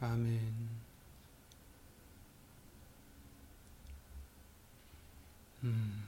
아멘. 0.00 0.68
음. 5.64 6.04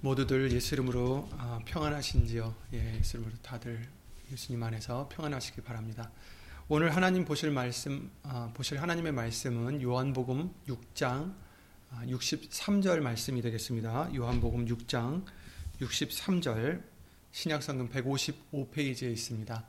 모두들 0.00 0.50
예수 0.52 0.74
이름으로 0.74 1.28
아, 1.38 1.60
평안하신지요? 1.64 2.54
예, 2.74 2.98
예수 2.98 3.16
이름으로 3.16 3.36
다들 3.42 3.88
예수님 4.32 4.60
안에서 4.62 5.08
평안하시기 5.08 5.60
바랍니다. 5.62 6.10
오늘 6.68 6.94
하나님 6.94 7.24
보실 7.24 7.50
말씀, 7.50 8.10
아, 8.24 8.50
보실 8.54 8.82
하나님의 8.82 9.12
말씀은 9.12 9.82
요한복음 9.82 10.52
6장 10.66 11.34
63절 11.92 12.98
아, 12.98 13.00
말씀이 13.00 13.40
되겠습니다. 13.40 14.14
요한복음 14.14 14.66
6장 14.66 15.24
63절 15.80 16.82
신약성경 17.38 17.90
155페이지에 17.90 19.12
있습니다. 19.12 19.64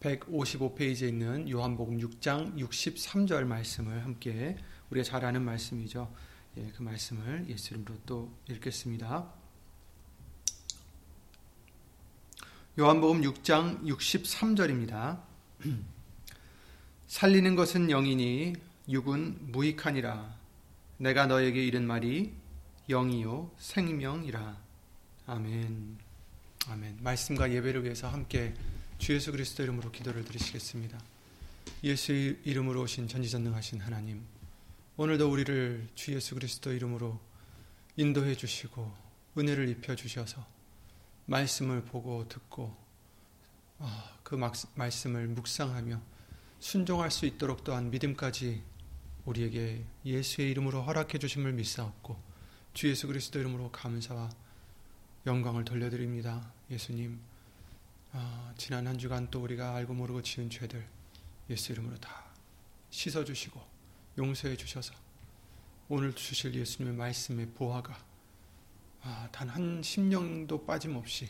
155페이지에 0.00 1.08
있는 1.08 1.46
요한복음 1.50 1.98
6장 1.98 2.58
63절 2.58 3.44
말씀을 3.44 4.02
함께 4.02 4.56
우리가 4.88 5.04
잘 5.04 5.22
아는 5.22 5.42
말씀이죠. 5.42 6.10
예, 6.56 6.72
그 6.74 6.80
말씀을 6.80 7.50
예수 7.50 7.74
이름으로 7.74 7.98
또 8.06 8.34
읽겠습니다. 8.48 9.30
요한복음 12.78 13.20
6장 13.20 13.84
63절입니다. 13.84 15.20
살리는 17.08 17.54
것은 17.56 17.90
영이니 17.90 18.54
육은 18.88 19.52
무익하니라. 19.52 20.34
내가 20.96 21.26
너에게 21.26 21.62
이른 21.62 21.86
말이 21.86 22.32
영이요 22.88 23.50
생명이라. 23.58 24.56
아멘. 25.26 26.01
아멘. 26.68 26.98
말씀과 27.00 27.52
예배를 27.52 27.82
위해서 27.84 28.08
함께 28.08 28.54
주 28.98 29.12
예수 29.14 29.32
그리스도 29.32 29.64
이름으로 29.64 29.90
기도를 29.90 30.24
드리시겠습니다. 30.24 30.98
예수 31.82 32.12
이름으로 32.12 32.82
오신 32.82 33.08
전지전능하신 33.08 33.80
하나님, 33.80 34.24
오늘도 34.96 35.30
우리를 35.30 35.88
주 35.96 36.14
예수 36.14 36.34
그리스도 36.34 36.72
이름으로 36.72 37.18
인도해 37.96 38.36
주시고 38.36 38.94
은혜를 39.36 39.68
입혀 39.70 39.96
주셔서 39.96 40.46
말씀을 41.26 41.82
보고 41.84 42.28
듣고 42.28 42.76
아, 43.78 44.16
그 44.22 44.36
말씀을 44.76 45.26
묵상하며 45.28 46.00
순종할 46.60 47.10
수 47.10 47.26
있도록 47.26 47.64
또한 47.64 47.90
믿음까지 47.90 48.62
우리에게 49.24 49.84
예수의 50.04 50.50
이름으로 50.52 50.82
허락해 50.82 51.18
주심을 51.18 51.52
믿사옵고 51.54 52.16
주 52.72 52.88
예수 52.88 53.08
그리스도 53.08 53.40
이름으로 53.40 53.72
감사와 53.72 54.30
영광을 55.24 55.64
돌려드립니다. 55.64 56.52
예수님, 56.68 57.20
아, 58.12 58.52
지난 58.56 58.86
한 58.88 58.98
주간 58.98 59.30
또 59.30 59.40
우리가 59.42 59.74
알고 59.76 59.94
모르고 59.94 60.22
지은 60.22 60.50
죄들 60.50 60.84
예수 61.48 61.72
이름으로 61.72 61.96
다 61.98 62.24
씻어주시고 62.90 63.60
용서해 64.18 64.56
주셔서 64.56 64.94
오늘 65.88 66.12
주실 66.14 66.54
예수님의 66.54 66.96
말씀의 66.96 67.46
보화가 67.50 67.96
아, 69.02 69.28
단한 69.30 69.82
심령도 69.82 70.66
빠짐없이 70.66 71.28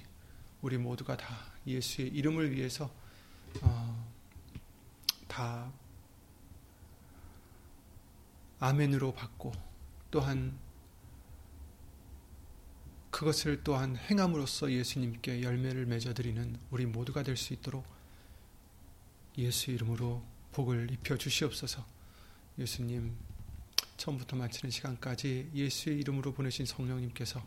우리 0.62 0.78
모두가 0.78 1.16
다 1.16 1.52
예수의 1.66 2.08
이름을 2.08 2.50
위해서 2.52 2.90
어, 3.60 4.12
다 5.28 5.70
아멘으로 8.58 9.12
받고 9.12 9.52
또한 10.10 10.56
그것을 13.12 13.62
또한 13.62 13.96
행함으로써 13.96 14.72
예수님께 14.72 15.42
열매를 15.42 15.86
맺어드리는 15.86 16.58
우리 16.70 16.86
모두가 16.86 17.22
될 17.22 17.36
수 17.36 17.52
있도록 17.52 17.84
예수 19.38 19.70
이름으로 19.70 20.22
복을 20.52 20.90
입혀 20.90 21.16
주시옵소서. 21.16 21.86
예수님 22.58 23.14
처음부터 23.98 24.36
마치는 24.36 24.70
시간까지 24.70 25.50
예수의 25.54 26.00
이름으로 26.00 26.32
보내신 26.32 26.66
성령님께서 26.66 27.42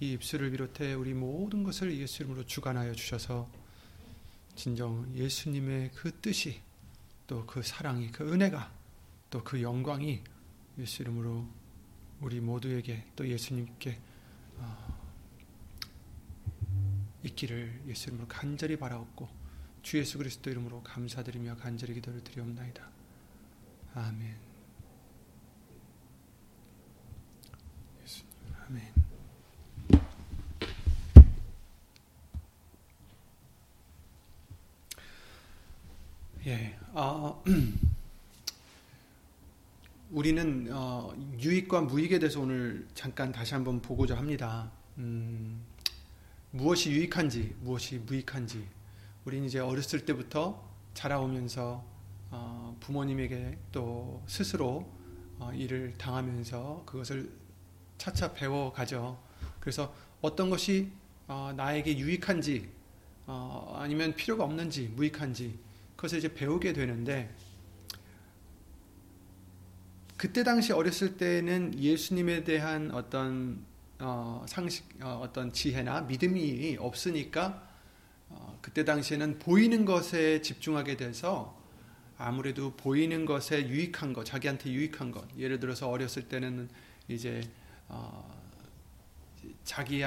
이 0.00 0.12
입술을 0.12 0.50
비롯해 0.50 0.94
우리 0.94 1.14
모든 1.14 1.64
것을 1.64 1.96
예수 1.98 2.22
이름으로 2.22 2.44
주관하여 2.46 2.94
주셔서 2.94 3.50
진정 4.54 5.10
예수님의 5.14 5.92
그 5.94 6.12
뜻이 6.20 6.60
또 7.26 7.46
그 7.46 7.62
사랑이 7.62 8.10
그 8.12 8.30
은혜가 8.30 8.70
또 9.30 9.42
그 9.42 9.62
영광이 9.62 10.22
예수 10.78 11.02
이름으로 11.02 11.46
우리 12.20 12.40
모두에게 12.40 13.06
또 13.16 13.26
예수님께 13.26 13.90
어, 13.90 14.11
있기를 17.24 17.82
예수 17.86 18.08
이름으로 18.08 18.28
간절히 18.28 18.76
바라옵고 18.76 19.28
주 19.82 19.98
예수 19.98 20.18
그리스도 20.18 20.50
이름으로 20.50 20.82
감사드리며 20.82 21.56
간절히 21.56 21.94
기도를 21.94 22.22
드리옵나이다. 22.22 22.88
아멘. 23.94 24.36
예수님, 28.02 28.30
아멘. 28.66 28.92
예, 36.46 36.76
아, 36.92 37.40
우리는 40.12 40.68
어, 40.70 41.14
유익과 41.40 41.80
무익에 41.80 42.18
대해서 42.18 42.38
오늘 42.42 42.86
잠깐 42.92 43.32
다시 43.32 43.54
한번 43.54 43.80
보고자 43.80 44.14
합니다. 44.14 44.70
음, 44.98 45.64
무엇이 46.50 46.90
유익한지, 46.90 47.56
무엇이 47.60 47.96
무익한지. 47.96 48.62
우리는 49.24 49.46
이제 49.46 49.58
어렸을 49.58 50.04
때부터 50.04 50.62
자라오면서 50.92 51.82
어, 52.30 52.76
부모님에게 52.80 53.56
또 53.72 54.22
스스로 54.26 54.86
어, 55.38 55.50
일을 55.54 55.94
당하면서 55.96 56.82
그것을 56.84 57.32
차차 57.96 58.34
배워가죠. 58.34 59.18
그래서 59.60 59.94
어떤 60.20 60.50
것이 60.50 60.92
어, 61.26 61.54
나에게 61.56 61.96
유익한지, 61.96 62.68
어, 63.26 63.78
아니면 63.78 64.14
필요가 64.14 64.44
없는지, 64.44 64.88
무익한지, 64.88 65.58
그것을 65.96 66.18
이제 66.18 66.34
배우게 66.34 66.74
되는데, 66.74 67.34
그때 70.22 70.44
당시 70.44 70.72
어렸을 70.72 71.16
때는 71.16 71.76
예수님에 71.76 72.44
대한 72.44 72.92
어떤 72.92 73.64
어, 73.98 74.44
상식, 74.46 74.88
어, 75.00 75.28
떤 75.32 75.52
지혜나 75.52 76.02
믿음이 76.02 76.76
없으니까 76.78 77.68
어, 78.28 78.56
그때 78.62 78.84
당시에는 78.84 79.40
보이는 79.40 79.84
것에 79.84 80.40
집중하게 80.40 80.96
돼서 80.96 81.60
아무래도 82.16 82.76
보이는 82.76 83.26
것에 83.26 83.66
유익한 83.66 84.12
것, 84.12 84.24
자기한테 84.24 84.70
유익한 84.70 85.10
것. 85.10 85.26
예를 85.36 85.58
들어서 85.58 85.90
어렸을 85.90 86.28
때는 86.28 86.68
이제 87.08 87.42
어, 87.88 88.32
자기 89.64 90.04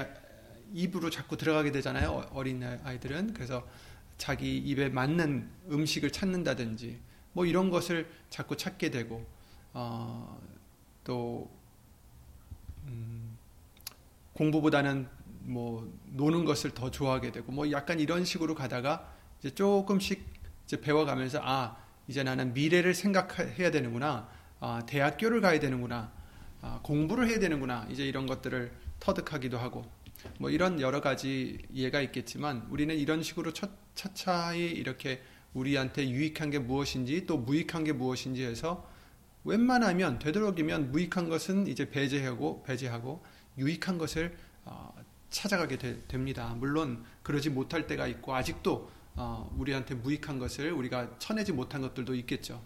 입으로 0.71 1.09
자꾸 1.09 1.35
들어가게 1.35 1.73
되잖아요. 1.73 2.12
어, 2.12 2.29
어린 2.33 2.63
아이들은 2.63 3.33
그래서 3.33 3.67
자기 4.17 4.56
입에 4.59 4.88
맞는 4.88 5.50
음식을 5.71 6.12
찾는다든지 6.12 7.00
뭐 7.33 7.45
이런 7.45 7.69
것을 7.69 8.09
자꾸 8.29 8.56
찾게 8.56 8.91
되고 8.91 9.34
어, 9.77 10.39
또 11.04 11.51
음, 12.86 13.38
공부보다는 14.33 15.06
뭐 15.42 15.94
노는 16.06 16.45
것을 16.45 16.74
더 16.74 16.89
좋아하게 16.89 17.33
되고 17.33 17.51
뭐 17.51 17.69
약간 17.72 18.00
이런 18.00 18.24
식으로 18.24 18.56
가다가 18.56 19.13
이제 19.39 19.50
조금씩 19.50 20.25
이제 20.66 20.80
배워가면서 20.80 21.42
아 21.44 21.75
이제 22.07 22.24
나는 22.24 22.54
미래를 22.54 22.94
생각해야 22.94 23.69
되는구나. 23.69 24.30
아, 24.62 24.81
대학교를 24.86 25.42
가야 25.42 25.60
되는구나. 25.60 26.10
아, 26.62 26.80
공부를 26.81 27.27
해야 27.27 27.39
되는구나. 27.39 27.86
이제 27.89 28.06
이런 28.06 28.25
것들을 28.27 28.72
터득하기도 29.01 29.57
하고 29.57 29.86
뭐 30.39 30.50
이런 30.50 30.80
여러 30.80 31.01
가지 31.01 31.60
이해가 31.69 32.00
있겠지만 32.00 32.66
우리는 32.69 32.95
이런 32.95 33.22
식으로 33.22 33.51
차, 33.51 33.68
차차히 33.94 34.72
이렇게 34.72 35.22
우리한테 35.54 36.10
유익한 36.10 36.50
게 36.50 36.60
무엇인지 36.60 37.25
또 37.25 37.38
무익한 37.38 37.83
게 37.83 37.92
무엇인지 37.92 38.45
해서 38.45 38.94
웬만하면 39.45 40.19
되도록이면 40.19 40.92
무익한 40.92 41.30
것은 41.30 41.68
이제 41.68 41.89
배제하고 41.89 42.63
배제하고 42.63 43.24
유익한 43.57 43.97
것을 43.97 44.36
어, 44.65 44.94
찾아가게 45.30 45.77
되, 45.77 46.01
됩니다. 46.07 46.56
물론 46.57 47.03
그러지 47.24 47.51
못할 47.51 47.88
때가 47.88 48.07
있고 48.07 48.36
아직도 48.36 48.89
어, 49.15 49.56
우리한테 49.57 49.95
무익한 49.95 50.39
것을 50.39 50.71
우리가 50.74 51.18
쳐내지 51.19 51.53
못한 51.53 51.81
것들도 51.81 52.15
있겠죠. 52.15 52.62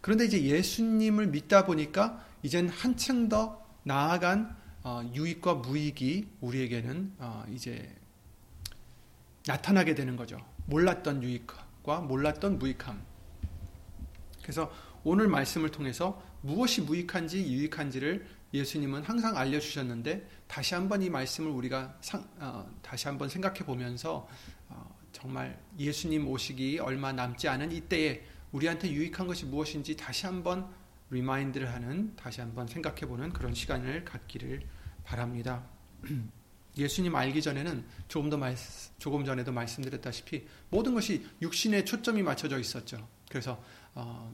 그런데 0.00 0.24
이제 0.24 0.42
예수님을 0.42 1.28
믿다 1.28 1.64
보니까 1.64 2.26
이젠 2.42 2.68
한층 2.68 3.28
더 3.28 3.64
나아간 3.84 4.56
어, 4.82 5.02
유익과 5.14 5.54
무익이 5.54 6.28
우리에게는 6.40 7.14
어, 7.18 7.44
이제 7.54 7.94
나타나게 9.46 9.94
되는 9.94 10.16
거죠. 10.16 10.44
몰랐던 10.66 11.22
유익과 11.22 12.00
몰랐던 12.00 12.58
무익함. 12.58 13.00
그래서 14.42 14.70
오늘 15.08 15.26
말씀을 15.26 15.70
통해서 15.70 16.22
무엇이 16.42 16.82
무익한지 16.82 17.50
유익한지를 17.50 18.26
예수님은 18.52 19.04
항상 19.04 19.38
알려주셨는데 19.38 20.28
다시 20.46 20.74
한번 20.74 21.00
이 21.00 21.08
말씀을 21.08 21.50
우리가 21.50 21.96
상, 22.02 22.28
어, 22.38 22.70
다시 22.82 23.08
한번 23.08 23.30
생각해 23.30 23.60
보면서 23.60 24.28
어, 24.68 24.94
정말 25.12 25.58
예수님 25.78 26.28
오시기 26.28 26.80
얼마 26.80 27.10
남지 27.12 27.48
않은 27.48 27.72
이때에 27.72 28.22
우리한테 28.52 28.90
유익한 28.90 29.26
것이 29.26 29.46
무엇인지 29.46 29.96
다시 29.96 30.26
한번 30.26 30.70
remind를 31.08 31.72
하는 31.72 32.14
다시 32.14 32.42
한번 32.42 32.66
생각해 32.66 33.00
보는 33.00 33.32
그런 33.32 33.54
시간을 33.54 34.04
갖기를 34.04 34.60
바랍니다. 35.04 35.64
예수님 36.76 37.16
알기 37.16 37.40
전에는 37.40 37.82
조금 38.08 38.28
더 38.28 38.36
말, 38.36 38.54
조금 38.98 39.24
전에도 39.24 39.52
말씀드렸다시피 39.52 40.46
모든 40.68 40.92
것이 40.92 41.26
육신에 41.40 41.84
초점이 41.84 42.22
맞춰져 42.22 42.58
있었죠. 42.58 43.08
그래서 43.30 43.62
어, 43.94 44.30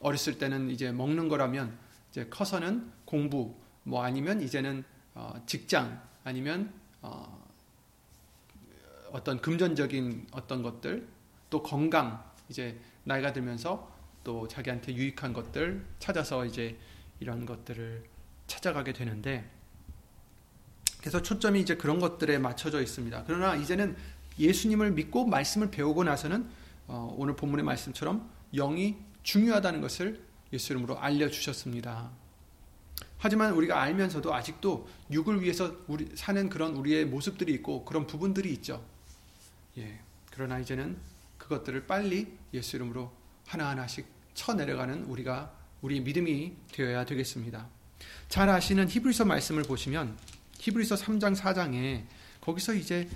어렸을 0.00 0.38
때는 0.38 0.70
이제 0.70 0.92
먹는 0.92 1.28
거라면 1.28 1.76
이제 2.10 2.26
커서는 2.26 2.90
공부 3.04 3.54
뭐 3.82 4.02
아니면 4.02 4.40
이제는 4.40 4.84
어, 5.14 5.42
직장 5.46 6.00
아니면 6.24 6.72
어, 7.02 7.46
어떤 9.12 9.40
금전적인 9.40 10.26
어떤 10.32 10.62
것들 10.62 11.06
또 11.48 11.62
건강 11.62 12.22
이제 12.48 12.78
나이가 13.04 13.32
들면서 13.32 13.90
또 14.24 14.48
자기한테 14.48 14.94
유익한 14.94 15.32
것들 15.32 15.84
찾아서 15.98 16.44
이제 16.44 16.76
이런 17.20 17.46
것들을 17.46 18.04
찾아가게 18.46 18.92
되는데 18.92 19.48
그래서 20.98 21.22
초점이 21.22 21.60
이제 21.60 21.76
그런 21.76 22.00
것들에 22.00 22.38
맞춰져 22.38 22.82
있습니다. 22.82 23.24
그러나 23.26 23.54
이제는 23.54 23.96
예수님을 24.38 24.90
믿고 24.92 25.24
말씀을 25.26 25.70
배우고 25.70 26.04
나서는 26.04 26.48
어, 26.88 27.14
오늘 27.16 27.36
본문의 27.36 27.64
말씀처럼 27.64 28.28
영이 28.52 28.96
중요하다는 29.26 29.80
것을 29.80 30.22
예수 30.52 30.72
이름으로 30.72 30.98
알려주셨습니다. 31.00 32.10
하지만 33.18 33.52
우리가 33.54 33.82
알면서도 33.82 34.32
아직도 34.32 34.88
육을 35.10 35.42
위해서 35.42 35.76
우리, 35.88 36.08
사는 36.14 36.48
그런 36.48 36.76
우리의 36.76 37.06
모습들이 37.06 37.52
있고 37.54 37.84
그런 37.84 38.06
부분들이 38.06 38.52
있죠. 38.54 38.86
예. 39.78 39.98
그러나 40.30 40.60
이제는 40.60 40.96
그것들을 41.38 41.86
빨리 41.88 42.38
예수 42.54 42.76
이름으로 42.76 43.12
하나하나씩 43.46 44.06
쳐내려가는 44.34 45.04
우리가 45.04 45.52
우리 45.82 46.00
믿음이 46.00 46.52
되어야 46.72 47.04
되겠습니다. 47.04 47.66
잘 48.28 48.48
아시는 48.48 48.88
히브리서 48.88 49.24
말씀을 49.24 49.64
보시면 49.64 50.16
히브리서 50.60 50.94
3장 50.94 51.36
4장에 51.36 52.04
거기서 52.40 52.74
이제 52.74 53.08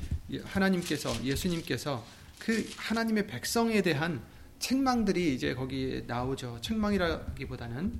하나님께서 0.42 1.24
예수님께서 1.24 2.04
그 2.40 2.68
하나님의 2.78 3.28
백성에 3.28 3.80
대한 3.82 4.20
책망들이 4.60 5.34
이제 5.34 5.54
거기에 5.54 6.02
나오죠. 6.06 6.60
책망이라기보다는 6.60 7.98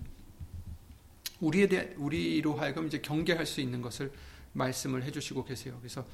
우리에 1.41 1.67
대해 1.67 1.95
우리로 1.97 2.55
하여금 2.55 2.87
이제 2.87 3.01
경계할 3.01 3.47
수 3.47 3.61
있는 3.61 3.83
것을 3.83 4.13
말씀을 4.53 5.03
해주시고 5.03 5.45
계세요. 5.45 5.77
그래서 5.81 6.07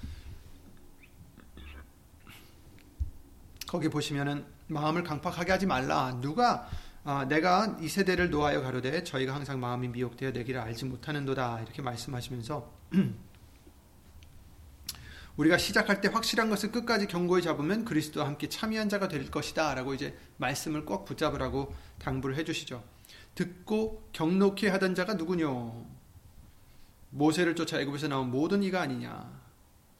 거기 3.66 3.88
보시면은 3.88 4.46
마음을 4.69 5.02
강팍하게 5.02 5.52
하지 5.52 5.66
말라. 5.66 6.19
누가 6.20 6.69
아, 7.02 7.25
내가 7.25 7.76
이 7.81 7.88
세대를 7.88 8.31
노하여 8.31 8.62
가로되 8.62 9.04
저희가 9.04 9.34
항상 9.34 9.60
마음이 9.60 9.88
미혹되어 9.88 10.31
내기를 10.31 10.60
알지 10.60 10.87
못하는도다 10.87 11.60
이렇게 11.60 11.82
말씀하시면서 11.82 12.72
우리가 15.37 15.59
시작할 15.59 16.00
때 16.00 16.09
확실한 16.09 16.49
것을 16.49 16.73
끝까지 16.73 17.06
경고에 17.06 17.43
잡으면 17.43 17.85
그리스도와 17.85 18.27
함께 18.27 18.49
참여한 18.49 18.88
자가 18.88 19.09
될 19.09 19.31
것이다 19.31 19.75
라고 19.75 19.93
이제 19.93 20.17
말씀을 20.38 20.85
꼭 20.85 21.05
붙잡으라고 21.05 21.75
당부를 21.99 22.37
해주시죠. 22.37 22.83
듣고 23.35 24.09
경록히 24.12 24.67
하던 24.69 24.94
자가 24.94 25.15
누구뇨? 25.15 25.87
모세를 27.11 27.55
쫓아 27.55 27.79
애굽에서 27.81 28.09
나온 28.09 28.31
모든 28.31 28.62
이가 28.62 28.81
아니냐? 28.81 29.47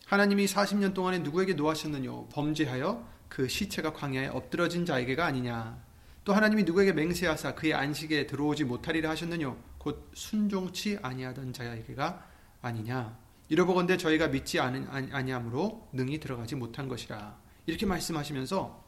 하나님이 0.07 0.47
40년 0.47 0.95
동안에 0.95 1.19
누구에게 1.19 1.53
노하셨느뇨? 1.55 2.29
범죄하여 2.29 3.07
그 3.29 3.49
시체가 3.49 3.93
광야에 3.93 4.29
엎드러진 4.29 4.87
자에게가 4.87 5.27
아니냐? 5.27 5.85
또 6.25 6.33
하나님이 6.33 6.65
누구에게 6.65 6.93
맹세하사 6.93 7.55
그의 7.55 7.75
안식에 7.75 8.27
들어오지 8.27 8.65
못하리라 8.65 9.11
하셨느뇨? 9.11 9.57
곧 9.79 10.11
순종치 10.15 10.99
아니하던 11.03 11.53
자에게가 11.53 12.25
아니냐? 12.63 13.26
이러보건대 13.49 13.97
저희가 13.97 14.29
믿지 14.29 14.59
않은, 14.59 14.89
아니함으로 15.13 15.89
능히 15.93 16.19
들어가지 16.19 16.55
못한 16.55 16.89
것이라. 16.89 17.39
이렇게 17.67 17.87
말씀하시면서 17.87 18.85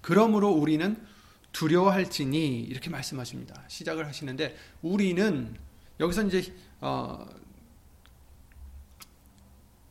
그러므로 0.00 0.50
우리는 0.50 0.96
두려워할지니 1.52 2.62
이렇게 2.62 2.90
말씀하십니다. 2.90 3.64
시작을 3.68 4.06
하시는데 4.06 4.56
우리는 4.82 5.54
여기서 5.98 6.22
이제 6.24 6.54
어 6.80 7.26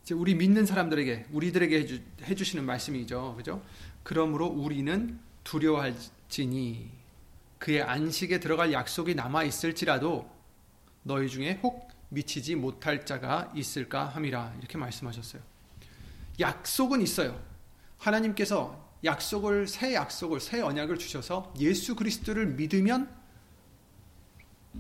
이제 0.03 0.15
우리 0.15 0.35
믿는 0.35 0.65
사람들에게 0.65 1.27
우리들에게 1.31 1.79
해주, 1.79 2.01
해주시는 2.23 2.65
말씀이죠. 2.65 3.35
그죠? 3.35 3.61
그러므로 4.03 4.47
우리는 4.47 5.19
두려워할지니 5.43 6.89
그의 7.59 7.83
안식에 7.83 8.39
들어갈 8.39 8.71
약속이 8.71 9.15
남아 9.15 9.43
있을지라도 9.43 10.29
너희 11.03 11.27
중에 11.27 11.59
혹 11.61 11.89
미치지 12.09 12.55
못할 12.55 13.05
자가 13.05 13.51
있을까 13.55 14.05
함이라 14.05 14.55
이렇게 14.59 14.77
말씀하셨어요. 14.77 15.41
약속은 16.39 17.01
있어요. 17.01 17.39
하나님께서 17.97 18.89
약속을 19.03 19.67
새 19.67 19.93
약속을 19.93 20.39
새 20.39 20.61
언약을 20.61 20.97
주셔서 20.97 21.53
예수 21.59 21.95
그리스도를 21.95 22.47
믿으면 22.47 23.13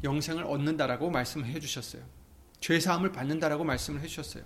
영생을 0.03 0.43
얻는다라고 0.43 1.09
말씀해 1.09 1.59
주셨어요. 1.59 2.03
죄 2.59 2.79
사함을 2.79 3.11
받는다라고 3.11 3.63
말씀을 3.63 4.01
해 4.01 4.07
주셨어요. 4.07 4.43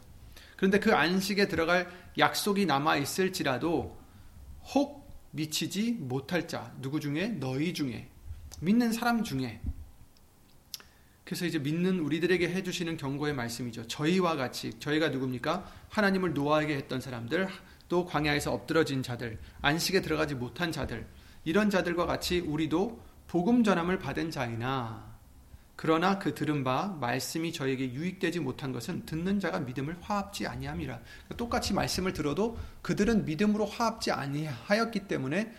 그런데 0.56 0.80
그 0.80 0.94
안식에 0.94 1.48
들어갈 1.48 1.90
약속이 2.18 2.66
남아 2.66 2.98
있을지라도 2.98 3.98
혹 4.74 5.04
미치지 5.32 5.94
못할 5.94 6.48
자 6.48 6.74
누구 6.80 7.00
중에 7.00 7.30
너희 7.30 7.74
중에 7.74 8.10
믿는 8.62 8.94
사람 8.94 9.24
중에 9.24 9.62
그래서 11.26 11.46
이제 11.46 11.58
믿는 11.58 12.00
우리들에게 12.00 12.50
해주시는 12.50 12.98
경고의 12.98 13.34
말씀이죠. 13.34 13.88
저희와 13.88 14.36
같이 14.36 14.78
저희가 14.80 15.10
누굽니까? 15.10 15.66
하나님을 15.90 16.34
노하게 16.34 16.76
했던 16.76 17.00
사람들, 17.00 17.48
또 17.88 18.06
광야에서 18.06 18.52
엎드러진 18.52 19.04
자들, 19.04 19.40
안식에 19.62 20.02
들어가지 20.02 20.36
못한 20.36 20.72
자들, 20.72 21.08
이런 21.46 21.70
자들과 21.70 22.06
같이 22.06 22.40
우리도 22.40 23.02
복음 23.28 23.64
전함을 23.64 24.00
받은 24.00 24.32
자이나 24.32 25.14
그러나 25.76 26.20
그 26.20 26.34
들은 26.34 26.64
바 26.64 26.96
말씀이 27.00 27.52
저에게 27.52 27.92
유익되지 27.94 28.40
못한 28.40 28.72
것은 28.72 29.06
듣는 29.06 29.40
자가 29.40 29.60
믿음을 29.60 29.98
화합지 30.02 30.46
아니함이라. 30.48 31.02
똑같이 31.36 31.74
말씀을 31.74 32.14
들어도 32.14 32.58
그들은 32.82 33.26
믿음으로 33.26 33.66
화합지 33.66 34.12
아니하였기 34.12 35.08
때문에 35.08 35.54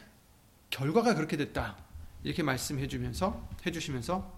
결과가 0.71 1.15
그렇게 1.15 1.37
됐다. 1.37 1.77
이렇게 2.23 2.43
말씀해 2.43 2.87
주면서 2.87 3.49
해 3.67 3.71
주시면서 3.73 4.34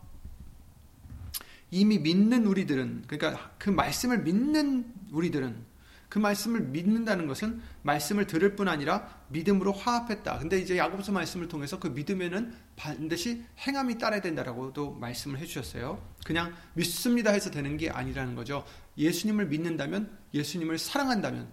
이미 1.71 1.99
믿는 1.99 2.47
우리들은 2.47 3.05
그러니까 3.07 3.53
그 3.59 3.71
말씀을 3.71 4.23
믿는 4.23 4.93
우리들은 5.13 5.77
그 6.09 6.19
말씀을 6.19 6.61
믿는다는 6.61 7.27
것은 7.27 7.61
말씀을 7.83 8.27
들을 8.27 8.55
뿐 8.55 8.69
아니라 8.69 9.23
믿음으로 9.29 9.73
화합했다. 9.73 10.39
근데 10.39 10.59
이제 10.59 10.79
야고보서 10.79 11.13
말씀을 11.13 11.49
통해서 11.49 11.81
그 11.81 11.89
믿음에는 11.89 12.55
반드시 12.77 13.43
행함이 13.67 13.99
따라야 13.99 14.21
된다라고도 14.21 14.95
말씀을 14.95 15.39
해주셨어요. 15.41 16.01
그냥 16.25 16.55
믿습니다 16.75 17.33
해서 17.33 17.51
되는 17.51 17.77
게 17.77 17.91
아니라는 17.91 18.35
거죠. 18.35 18.65
예수님을 18.97 19.47
믿는다면, 19.47 20.17
예수님을 20.33 20.79
사랑한다면, 20.79 21.49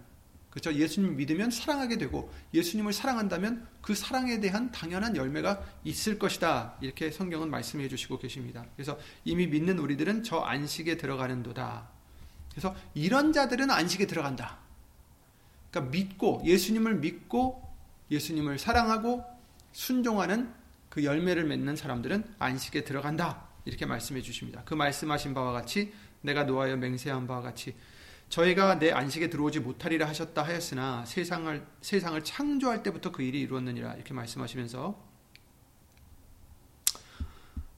그렇죠? 0.54 0.72
예수님 0.72 1.16
믿으면 1.16 1.50
사랑하게 1.50 1.98
되고 1.98 2.32
예수님을 2.54 2.92
사랑한다면 2.92 3.66
그 3.82 3.96
사랑에 3.96 4.38
대한 4.38 4.70
당연한 4.70 5.16
열매가 5.16 5.60
있을 5.82 6.16
것이다. 6.16 6.76
이렇게 6.80 7.10
성경은 7.10 7.50
말씀해 7.50 7.88
주시고 7.88 8.20
계십니다. 8.20 8.64
그래서 8.76 8.96
이미 9.24 9.48
믿는 9.48 9.80
우리들은 9.80 10.22
저 10.22 10.38
안식에 10.38 10.96
들어가는도다. 10.96 11.88
그래서 12.52 12.76
이런 12.94 13.32
자들은 13.32 13.68
안식에 13.68 14.06
들어간다. 14.06 14.58
그러니까 15.72 15.90
믿고 15.90 16.42
예수님을 16.44 16.98
믿고 16.98 17.60
예수님을 18.12 18.60
사랑하고 18.60 19.24
순종하는 19.72 20.54
그 20.88 21.02
열매를 21.02 21.46
맺는 21.46 21.74
사람들은 21.74 22.36
안식에 22.38 22.84
들어간다. 22.84 23.48
이렇게 23.64 23.86
말씀해 23.86 24.22
주십니다. 24.22 24.62
그 24.64 24.74
말씀하신 24.74 25.34
바와 25.34 25.50
같이 25.50 25.92
내가 26.20 26.44
노하여 26.44 26.76
맹세한 26.76 27.26
바와 27.26 27.40
같이 27.40 27.74
저희가 28.28 28.78
내 28.78 28.90
안식에 28.90 29.30
들어오지 29.30 29.60
못하리라 29.60 30.08
하셨다 30.08 30.42
하였으나 30.42 31.04
세상을 31.04 31.66
세상을 31.80 32.24
창조할 32.24 32.82
때부터 32.82 33.12
그 33.12 33.22
일이 33.22 33.40
이루었느니라 33.40 33.94
이렇게 33.94 34.12
말씀하시면서 34.12 35.14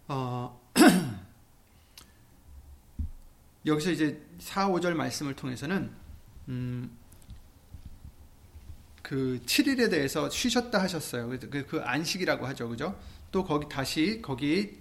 어, 0.08 0.60
여기서 3.66 3.90
이제 3.90 4.22
4, 4.38 4.68
5절 4.68 4.94
말씀을 4.94 5.34
통해서는 5.34 5.90
음, 6.48 6.96
그 9.02 9.40
7일에 9.44 9.90
대해서 9.90 10.30
쉬셨다 10.30 10.80
하셨어요. 10.80 11.28
그, 11.28 11.66
그 11.66 11.82
안식이라고 11.82 12.46
하죠. 12.46 12.68
그죠? 12.68 12.98
또 13.32 13.44
거기 13.44 13.68
다시 13.68 14.22
거기 14.22 14.78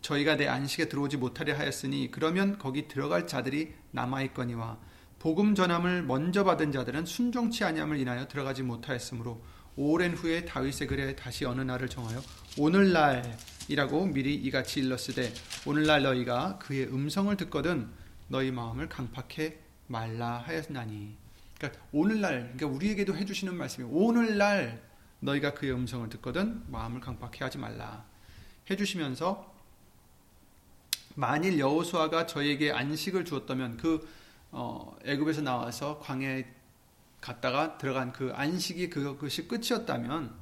저희가 0.00 0.36
내 0.36 0.48
안식에 0.48 0.88
들어오지 0.88 1.18
못하려 1.18 1.56
하였으니 1.56 2.10
그러면 2.10 2.58
거기 2.58 2.88
들어갈 2.88 3.26
자들이 3.26 3.74
남아 3.90 4.22
있거니와 4.22 4.78
복음 5.24 5.54
전함을 5.54 6.02
먼저 6.02 6.44
받은 6.44 6.70
자들은 6.70 7.06
순종치 7.06 7.64
아니함을 7.64 7.98
인하여 7.98 8.28
들어가지 8.28 8.62
못하였으므로 8.62 9.42
오랜 9.74 10.12
후에 10.12 10.44
다윗의 10.44 10.86
글에 10.86 11.16
다시 11.16 11.46
어느 11.46 11.62
날을 11.62 11.88
정하여 11.88 12.20
오늘날이라고 12.58 14.04
미리 14.08 14.34
이같이 14.34 14.80
일렀으되 14.80 15.32
오늘날 15.64 16.02
너희가 16.02 16.58
그의 16.58 16.88
음성을 16.88 17.34
듣거든 17.38 17.88
너희 18.28 18.50
마음을 18.50 18.90
강팍해 18.90 19.56
말라 19.86 20.44
하였나니. 20.46 21.16
그러니까 21.56 21.80
오늘날 21.92 22.52
그러니까 22.54 22.66
우리에게도 22.66 23.16
해주시는 23.16 23.56
말씀이 23.56 23.88
오늘날 23.90 24.82
너희가 25.20 25.54
그의 25.54 25.72
음성을 25.72 26.06
듣거든 26.10 26.62
마음을 26.70 27.00
강팍해 27.00 27.38
하지 27.38 27.56
말라 27.56 28.04
해주시면서 28.68 29.54
만일 31.14 31.58
여호수아가 31.58 32.26
저에게 32.26 32.72
안식을 32.72 33.24
주었다면 33.24 33.78
그 33.78 34.06
어, 34.56 34.96
애굽에서 35.04 35.42
나와서 35.42 35.98
광야에 35.98 36.46
갔다가 37.20 37.76
들어간 37.76 38.12
그 38.12 38.32
안식이 38.32 38.88
그것이 38.88 39.48
끝이었다면 39.48 40.32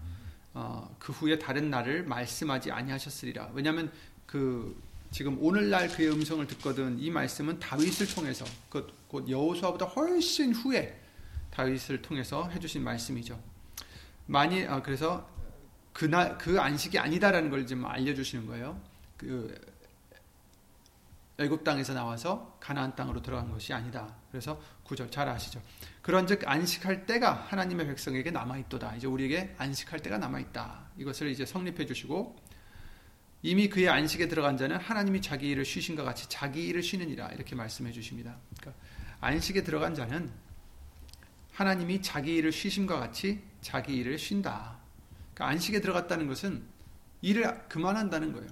어, 0.53 0.95
그 0.99 1.13
후에 1.13 1.39
다른 1.39 1.71
날을 1.71 2.05
말씀하지 2.05 2.71
아니하셨으리라. 2.71 3.53
왜냐하면 3.55 3.91
그 4.27 4.79
지금 5.11 5.39
오늘날 5.41 5.89
그의 5.89 6.11
음성을 6.11 6.47
듣거든 6.47 6.99
이 6.99 7.11
말씀은 7.11 7.59
다윗을 7.59 8.15
통해서 8.15 8.45
곧 8.69 9.29
여호수아보다 9.29 9.87
훨씬 9.87 10.53
후에 10.53 11.01
다윗을 11.51 12.03
통해서 12.03 12.49
해주신 12.51 12.85
말씀이죠. 12.85 13.41
만일 14.27 14.69
아, 14.69 14.83
그래서 14.83 15.27
그날 15.95 16.37
그 16.37 16.61
안식이 16.61 16.99
아니다라는 16.99 17.49
걸 17.49 17.67
지금 17.67 17.87
알려주시는 17.87 18.47
거예요. 18.47 18.79
그 19.17 19.55
애굽 21.43 21.65
땅에서 21.65 21.95
나와서 21.95 22.57
가나안 22.61 22.95
땅으로 22.95 23.23
들어간 23.23 23.51
것이 23.51 23.73
아니다. 23.73 24.15
그래서 24.31 24.61
구절 24.83 25.11
잘 25.11 25.29
아시죠. 25.29 25.61
그런즉 26.01 26.47
안식할 26.47 27.07
때가 27.07 27.33
하나님의 27.49 27.87
백성에게 27.87 28.31
남아 28.31 28.59
있도다. 28.59 28.97
이제 28.97 29.07
우리에게 29.07 29.55
안식할 29.59 30.01
때가 30.01 30.19
남아 30.19 30.41
있다. 30.41 30.89
이것을 30.99 31.29
이제 31.29 31.47
성립해 31.47 31.87
주시고 31.87 32.37
이미 33.43 33.69
그의 33.69 33.89
안식에 33.89 34.29
들어간 34.29 34.57
자는 34.57 34.77
하나님이 34.77 35.21
자기 35.21 35.49
일을 35.49 35.65
쉬신과 35.65 36.05
같이 36.05 36.29
자기 36.29 36.67
일을 36.67 36.83
쉬느니라 36.83 37.29
이렇게 37.29 37.55
말씀해 37.55 37.91
주십니다. 37.93 38.37
그러니까 38.59 38.81
안식에 39.21 39.63
들어간 39.63 39.95
자는 39.95 40.31
하나님이 41.53 42.03
자기 42.03 42.37
일을 42.37 42.53
쉬심과 42.53 42.99
같이 42.99 43.43
자기 43.61 43.97
일을 43.97 44.19
쉰다. 44.19 44.79
그러니까 45.35 45.49
안식에 45.49 45.81
들어갔다는 45.81 46.27
것은 46.29 46.63
일을 47.21 47.69
그만한다는 47.69 48.33
거예요. 48.33 48.49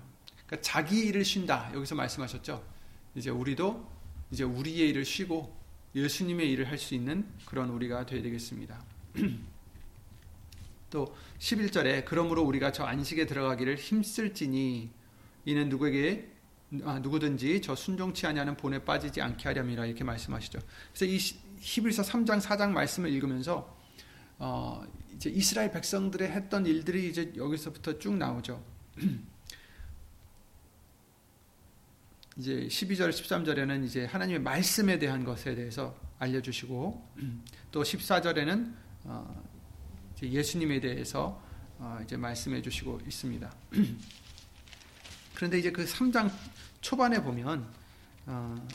그러니까 0.47 0.61
자기 0.61 1.07
일을 1.07 1.25
쉰다. 1.25 1.73
여기서 1.75 1.95
말씀하셨죠. 1.95 2.70
이제 3.15 3.31
우리도 3.31 3.89
이제 4.31 4.45
우리의 4.45 4.91
일을 4.91 5.05
쉬고 5.05 5.57
예수님의 5.95 6.51
일을 6.53 6.69
할 6.69 6.79
수 6.79 6.95
있는 6.95 7.27
그런 7.45 7.71
우리가 7.71 8.07
되어야 8.07 8.23
되겠습니다. 8.23 8.83
또 10.91 11.15
11절에 11.39 12.05
그러므로 12.05 12.43
우리가 12.43 12.73
저 12.73 12.85
안식에 12.85 13.27
들어가기를 13.27 13.77
힘쓸지니 13.77 14.91
이는 15.45 15.69
누구에게 15.69 16.31
아, 16.85 17.01
누구든지 17.01 17.61
저 17.63 17.75
순종치 17.75 18.27
아니하는 18.27 18.57
본에 18.57 18.79
빠지지 18.85 19.21
않게 19.21 19.49
하렴이라 19.49 19.87
이렇게 19.87 20.05
말씀하시죠. 20.05 20.61
그래서 20.93 21.05
이 21.05 21.19
히브리서 21.59 22.03
3장 22.03 22.41
4장 22.41 22.71
말씀을 22.71 23.11
읽으면서 23.11 23.77
어, 24.39 24.85
이제 25.15 25.31
이스라엘 25.31 25.73
백성들의 25.73 26.31
했던 26.31 26.65
일들이 26.67 27.09
이제 27.09 27.33
여기서부터 27.37 27.99
쭉 27.99 28.17
나오죠. 28.17 28.65
이제 32.37 32.67
12절, 32.69 33.11
13절에는 33.11 33.85
이제 33.85 34.05
하나님의 34.05 34.41
말씀에 34.41 34.99
대한 34.99 35.25
것에 35.25 35.55
대해서 35.55 35.97
알려주시고 36.19 37.09
또 37.73 37.83
14절에는 37.83 38.75
어, 39.05 39.51
예수님에 40.23 40.81
대해서 40.81 41.43
어, 41.79 41.99
이제 42.05 42.17
말씀해 42.17 42.63
주시고 42.63 43.01
있습니다. 43.07 43.53
그런데 45.35 45.59
이제 45.59 45.71
그 45.73 45.85
3장 45.85 46.31
초반에 46.81 47.23
보면 47.23 47.67
어, 48.27 48.69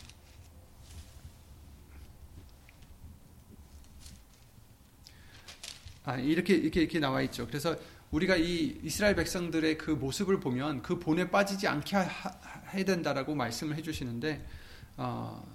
아, 6.04 6.18
이렇게 6.18 6.54
이렇게 6.56 6.82
이렇게 6.82 7.00
나와 7.00 7.22
있죠. 7.24 7.48
그래서 7.48 7.76
우리가 8.16 8.38
이 8.38 8.80
이스라엘 8.82 9.14
백성들의 9.16 9.78
그 9.78 9.92
모습을 9.92 10.40
보면 10.40 10.82
그 10.82 11.00
본에 11.00 11.30
빠지지 11.30 11.68
않게 11.68 11.98
하, 11.98 12.32
해야 12.74 12.86
된다라고 12.86 13.36
말씀을 13.36 13.76
해주시는데 13.76 14.48
어, 14.96 15.46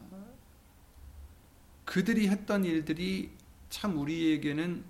그들이 1.86 2.28
했던 2.28 2.66
일들이 2.66 3.30
참 3.70 3.96
우리에게는 3.98 4.84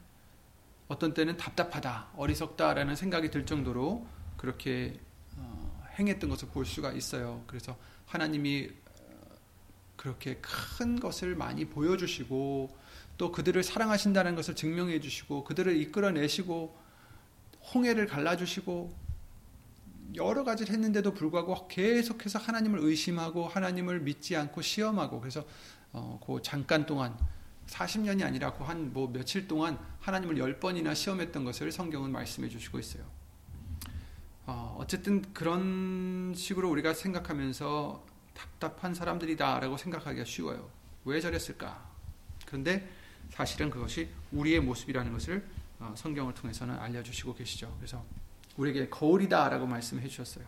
어떤 0.89 1.15
때는 1.15 1.37
답답하다, 1.37 2.09
어리석다라는 2.17 2.97
생각이 2.97 3.31
들 3.31 3.47
정도로 3.47 4.05
그렇게 4.37 4.99
어, 5.37 5.85
행했던 5.97 6.29
것을 6.29 6.49
볼 6.49 6.67
수가 6.67 6.91
있어요. 6.91 7.45
그래서 7.47 7.79
하나님이 8.07 8.69
어, 8.69 9.35
그렇게 9.95 10.41
큰 10.43 10.99
것을 10.99 11.37
많이 11.37 11.67
보여주시고 11.67 12.77
또 13.17 13.31
그들을 13.31 13.62
사랑하신다는 13.62 14.35
것을 14.35 14.57
증명해 14.57 14.99
주시고 14.99 15.45
그들을 15.45 15.77
이끌어내시고 15.77 16.80
홍해를 17.75 18.07
갈라주시고 18.07 18.95
여러 20.17 20.43
가지를 20.45 20.73
했는데도 20.73 21.14
불구하고 21.14 21.69
계속해서 21.69 22.38
하나님을 22.38 22.81
의심하고 22.81 23.47
하나님을 23.47 24.00
믿지 24.00 24.37
않고 24.37 24.61
시험하고 24.62 25.21
그래서 25.21 25.45
어, 25.93 26.19
그 26.25 26.40
잠깐 26.43 26.87
동안 26.87 27.17
40년이 27.69 28.25
아니라 28.25 28.52
그 28.52 28.64
한 28.64 28.93
뭐 28.93 29.09
며칠 29.12 29.47
동안 29.47 29.79
하나님을 30.00 30.38
열 30.38 30.59
번이나 30.59 30.95
시험했던 30.95 31.45
것을 31.45 31.71
성경은 31.71 32.11
말씀해 32.11 32.49
주시고 32.49 32.79
있어요. 32.81 33.05
어, 34.47 34.76
어쨌든 34.81 35.23
그런 35.33 36.33
식으로 36.35 36.69
우리가 36.71 36.95
생각하면서 36.95 38.05
답답한 38.35 38.95
사람들이다라고 38.95 39.76
생각하기가 39.76 40.25
쉬워요. 40.25 40.69
왜 41.05 41.21
저랬을까? 41.21 41.88
그런데 42.47 42.88
사실은 43.31 43.71
그것이 43.71 44.09
우리의 44.33 44.61
모습이라는 44.61 45.12
것을 45.12 45.37
어, 45.38 45.70
성경을 45.97 46.35
통해서는 46.35 46.79
알려주시고 46.79 47.35
계시죠. 47.35 47.75
그래서 47.79 48.05
우리에게 48.57 48.89
거울이다라고 48.89 49.67
말씀해 49.67 50.07
주셨어요. 50.09 50.47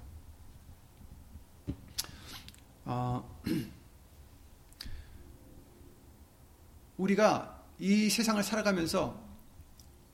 어, 2.85 3.41
우리가 6.99 7.65
이 7.79 8.11
세상을 8.11 8.43
살아가면서 8.43 9.23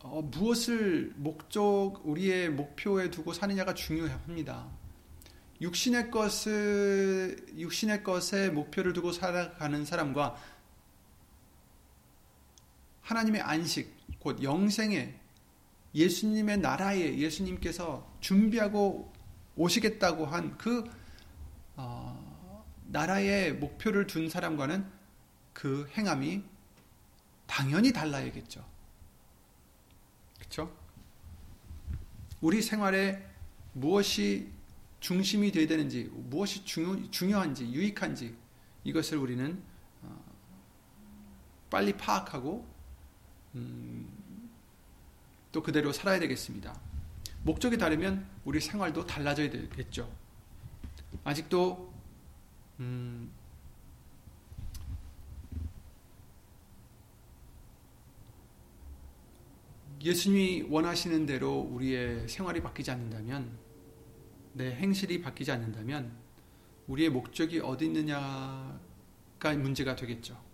어, 0.01 0.23
무엇을 0.23 1.13
목적, 1.17 2.01
우리의 2.05 2.51
목표에 2.51 3.11
두고 3.11 3.33
사느냐가 3.33 3.75
중요합니다. 3.75 4.69
육신의 5.61 6.13
것을, 6.13 7.47
육신의 7.57 8.05
것에 8.05 8.51
목표를 8.51 8.93
두고 8.93 9.11
살아가는 9.11 9.85
사람과 9.85 10.37
하나님의 13.03 13.41
안식, 13.41 13.98
곧 14.19 14.43
영생의 14.43 15.15
예수님의 15.95 16.59
나라에 16.59 17.19
예수님께서 17.19 18.11
준비하고 18.21 19.13
오시겠다고 19.57 20.27
한그 20.27 20.85
어, 21.77 22.65
나라의 22.87 23.55
목표를 23.55 24.07
둔 24.07 24.29
사람과는 24.29 24.87
그 25.53 25.89
행함이 25.97 26.43
당연히 27.47 27.93
달라야겠죠. 27.93 28.65
그렇죠? 30.39 30.75
우리 32.41 32.63
생활에 32.63 33.27
무엇이 33.73 34.53
중심이 35.01 35.51
되어야 35.53 35.67
되는지, 35.67 36.11
무엇이 36.13 36.65
중요, 36.65 37.11
중요한지, 37.11 37.73
유익한지 37.73 38.37
이것을 38.85 39.19
우리는 39.19 39.63
어, 40.03 40.25
빨리 41.71 41.93
파악하고 41.97 42.67
음, 43.55 44.51
또 45.53 45.63
그대로 45.63 45.93
살아야 45.93 46.19
되겠습니다. 46.19 46.79
목적이 47.43 47.79
다르면 47.79 48.27
우리 48.45 48.61
생활도 48.61 49.07
달라져야 49.07 49.51
되겠죠. 49.51 50.11
아직도 51.25 51.93
음, 52.81 53.31
예수님이 60.01 60.67
원하시는 60.71 61.27
대로 61.27 61.59
우리의 61.59 62.29
생활이 62.29 62.63
바뀌지 62.63 62.91
않는다면, 62.91 63.59
내 64.53 64.73
행실이 64.73 65.23
바뀌지 65.23 65.51
않는다면, 65.51 66.13
우리의 66.87 67.11
목적이 67.11 67.61
어디 67.61 67.87
있느냐가 67.87 69.53
문제가 69.57 69.97
되겠죠. 69.97 70.48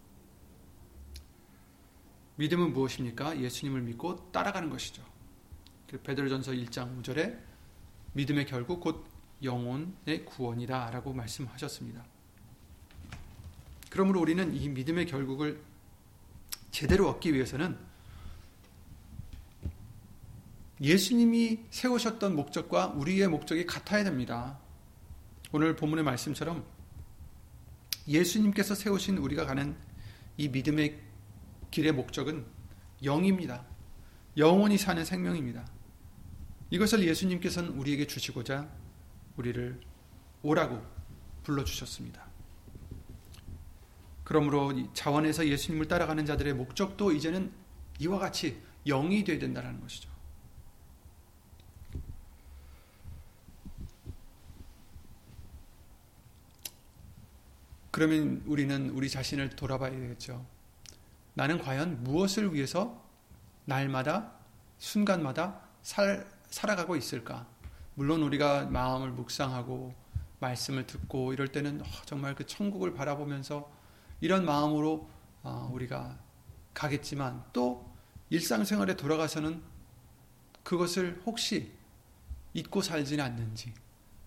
믿음은 2.36 2.72
무엇입니까? 2.72 3.40
예수님을 3.40 3.82
믿고 3.82 4.30
따라가는 4.32 4.70
것이죠. 4.70 5.02
그 5.88 6.00
베드로전서 6.00 6.52
1장 6.52 7.00
5절에 7.00 7.38
믿음의 8.14 8.46
결국 8.46 8.80
곧 8.80 9.06
영혼의 9.42 10.24
구원이다라고 10.24 11.12
말씀하셨습니다. 11.12 12.04
그러므로 13.90 14.20
우리는 14.20 14.54
이 14.54 14.68
믿음의 14.68 15.06
결국을 15.06 15.62
제대로 16.70 17.08
얻기 17.08 17.32
위해서는 17.32 17.78
예수님이 20.80 21.60
세우셨던 21.70 22.34
목적과 22.34 22.88
우리의 22.88 23.28
목적이 23.28 23.64
같아야 23.66 24.02
됩니다. 24.02 24.58
오늘 25.52 25.76
본문의 25.76 26.04
말씀처럼 26.04 26.64
예수님께서 28.08 28.74
세우신 28.74 29.18
우리가 29.18 29.46
가는 29.46 29.76
이 30.36 30.48
믿음의 30.48 31.00
길의 31.74 31.90
목적은 31.90 32.46
영입니다. 33.02 33.66
영원히 34.36 34.78
사는 34.78 35.04
생명입니다. 35.04 35.66
이것을 36.70 37.04
예수님께서는 37.04 37.70
우리에게 37.70 38.06
주시고자 38.06 38.70
우리를 39.36 39.80
오라고 40.42 40.80
불러주셨습니다. 41.42 42.24
그러므로 44.22 44.92
자원에서 44.92 45.48
예수님을 45.48 45.88
따라가는 45.88 46.24
자들의 46.24 46.54
목적도 46.54 47.10
이제는 47.10 47.52
이와 47.98 48.20
같이 48.20 48.62
영이 48.86 49.24
되어야 49.24 49.40
된다는 49.40 49.80
것이죠. 49.80 50.08
그러면 57.90 58.44
우리는 58.46 58.90
우리 58.90 59.10
자신을 59.10 59.50
돌아봐야 59.50 59.90
되겠죠. 59.90 60.53
나는 61.34 61.58
과연 61.58 62.02
무엇을 62.04 62.54
위해서 62.54 63.04
날마다, 63.64 64.32
순간마다 64.78 65.60
살, 65.82 66.26
살아가고 66.46 66.96
있을까? 66.96 67.46
물론 67.94 68.22
우리가 68.22 68.66
마음을 68.66 69.10
묵상하고 69.10 69.94
말씀을 70.40 70.86
듣고 70.86 71.32
이럴 71.32 71.48
때는 71.48 71.80
어, 71.80 71.84
정말 72.04 72.34
그 72.34 72.46
천국을 72.46 72.94
바라보면서 72.94 73.70
이런 74.20 74.44
마음으로 74.44 75.08
어, 75.42 75.70
우리가 75.72 76.18
가겠지만 76.72 77.44
또 77.52 77.92
일상생활에 78.30 78.96
돌아가서는 78.96 79.62
그것을 80.62 81.22
혹시 81.26 81.72
잊고 82.52 82.82
살지는 82.82 83.22
않는지 83.24 83.72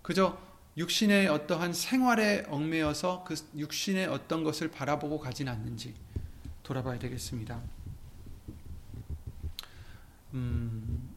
그저 0.02 0.38
육신의 0.78 1.28
어떠한 1.28 1.74
생활에 1.74 2.46
얽매여서 2.48 3.24
그 3.24 3.36
육신의 3.58 4.08
어떤 4.08 4.44
것을 4.44 4.70
바라보고 4.70 5.20
가진 5.20 5.48
않는지 5.48 5.96
돌아봐야 6.68 7.00
되겠습니다. 7.00 7.62
음, 10.34 11.10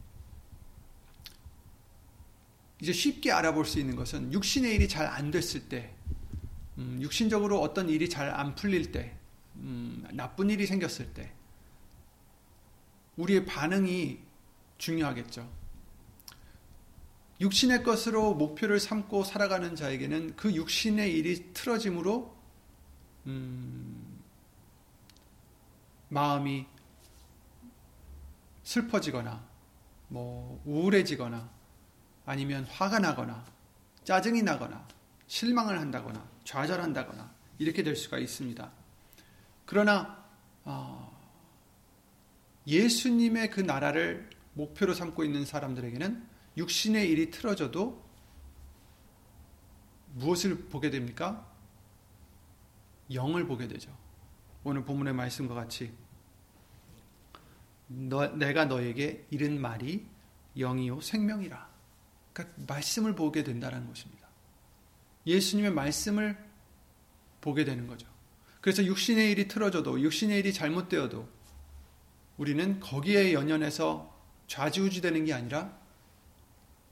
이제 2.81 2.93
쉽게 2.93 3.33
알아볼 3.33 3.65
수 3.65 3.77
있는 3.77 3.97
것은 3.97 4.31
육신의 4.31 4.73
일이 4.73 4.87
잘 4.87 5.05
안 5.07 5.29
됐을 5.29 5.67
때, 5.67 5.93
음, 6.77 6.99
육신적으로 7.01 7.59
어떤 7.59 7.89
일이 7.89 8.07
잘 8.09 8.29
안 8.29 8.55
풀릴 8.55 8.93
때, 8.93 9.17
음, 9.57 10.07
나쁜 10.13 10.49
일이 10.49 10.65
생겼을 10.65 11.13
때, 11.13 11.33
우리의 13.17 13.45
반응이 13.45 14.19
중요하겠죠. 14.77 15.51
육신의 17.41 17.83
것으로 17.83 18.35
목표를 18.35 18.79
삼고 18.79 19.25
살아가는 19.25 19.75
자에게는 19.75 20.37
그 20.37 20.53
육신의 20.53 21.13
일이 21.13 21.51
틀어짐으로 21.53 22.37
음, 23.25 24.00
마음이 26.11 26.67
슬퍼지거나 28.63 29.47
뭐 30.09 30.61
우울해지거나 30.65 31.49
아니면 32.25 32.65
화가 32.65 32.99
나거나 32.99 33.45
짜증이 34.03 34.43
나거나 34.43 34.85
실망을 35.27 35.79
한다거나 35.79 36.29
좌절한다거나 36.43 37.33
이렇게 37.59 37.81
될 37.81 37.95
수가 37.95 38.17
있습니다. 38.17 38.71
그러나 39.65 40.25
어, 40.65 41.17
예수님의 42.67 43.49
그 43.49 43.61
나라를 43.61 44.29
목표로 44.53 44.93
삼고 44.93 45.23
있는 45.23 45.45
사람들에게는 45.45 46.27
육신의 46.57 47.09
일이 47.09 47.31
틀어져도 47.31 48.03
무엇을 50.15 50.65
보게 50.67 50.89
됩니까? 50.89 51.49
영을 53.13 53.47
보게 53.47 53.69
되죠. 53.69 53.95
오늘 54.63 54.83
본문의 54.83 55.13
말씀과 55.13 55.55
같이 55.55 55.93
너, 57.87 58.27
내가 58.27 58.65
너에게 58.65 59.25
이른 59.29 59.59
말이 59.59 60.05
영이요 60.57 61.01
생명이라. 61.01 61.69
그러니까 62.33 62.63
말씀을 62.67 63.15
보게 63.15 63.43
된다는 63.43 63.87
것입니다. 63.87 64.27
예수님의 65.25 65.71
말씀을 65.71 66.37
보게 67.41 67.65
되는 67.65 67.87
거죠. 67.87 68.07
그래서 68.61 68.83
육신의 68.85 69.31
일이 69.31 69.47
틀어져도 69.47 69.99
육신의 69.99 70.39
일이 70.39 70.53
잘못되어도 70.53 71.27
우리는 72.37 72.79
거기에 72.79 73.33
연연해서 73.33 74.15
좌지우지되는 74.47 75.25
게 75.25 75.33
아니라 75.33 75.77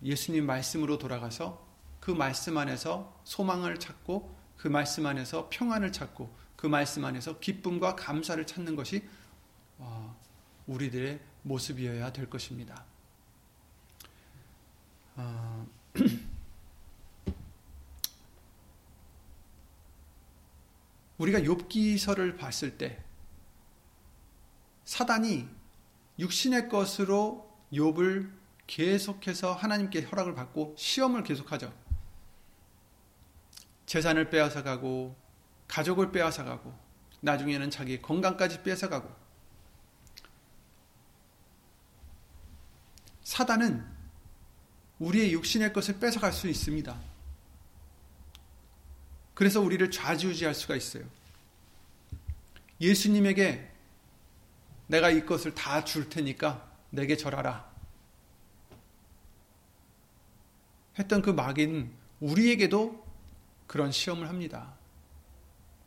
예수님 0.04 0.46
말씀으로 0.46 0.98
돌아가서 0.98 1.68
그 2.00 2.12
말씀 2.12 2.58
안에서 2.58 3.22
소망을 3.24 3.80
찾고 3.80 4.36
그 4.58 4.68
말씀 4.68 5.06
안에서 5.06 5.48
평안을 5.52 5.92
찾고 5.92 6.34
그 6.60 6.68
말씀 6.68 7.06
안에서 7.06 7.40
기쁨과 7.40 7.96
감사를 7.96 8.46
찾는 8.46 8.76
것이 8.76 9.08
어, 9.78 10.20
우리들의 10.68 11.22
모습이어야 11.44 12.12
될 12.12 12.30
것입니다. 12.30 12.84
어, 15.16 15.66
우리가 21.18 21.40
욥기서를 21.40 22.38
봤을 22.38 22.78
때 22.78 23.02
사단이 24.84 25.48
육신의 26.20 26.68
것으로 26.68 27.58
욥을 27.72 28.34
계속해서 28.68 29.54
하나님께 29.54 30.02
허락을 30.02 30.36
받고 30.36 30.76
시험을 30.78 31.24
계속하죠. 31.24 31.74
재산을 33.86 34.30
빼앗아 34.30 34.64
가고 34.64 35.29
가족을 35.70 36.12
빼앗아 36.12 36.44
가고 36.44 36.78
나중에는 37.22 37.70
자기 37.70 38.02
건강까지 38.02 38.64
뺏어 38.64 38.90
가고 38.90 39.10
사단은 43.24 43.86
우리의 44.98 45.32
육신의 45.34 45.72
것을 45.72 46.00
뺏어갈 46.00 46.34
수 46.34 46.50
있습니다. 46.50 47.00
그래서 49.34 49.62
우리를 49.62 49.90
좌지우지할 49.92 50.54
수가 50.54 50.76
있어요. 50.76 51.06
예수님에게 52.82 53.72
내가 54.88 55.10
이 55.12 55.26
것을 55.26 55.54
다 55.54 55.86
줄 55.86 56.10
테니까 56.10 56.68
내게 56.90 57.16
절하라. 57.16 57.70
했던 60.98 61.22
그 61.22 61.30
마귀는 61.30 61.94
우리에게도 62.20 63.08
그런 63.68 63.92
시험을 63.92 64.28
합니다. 64.28 64.79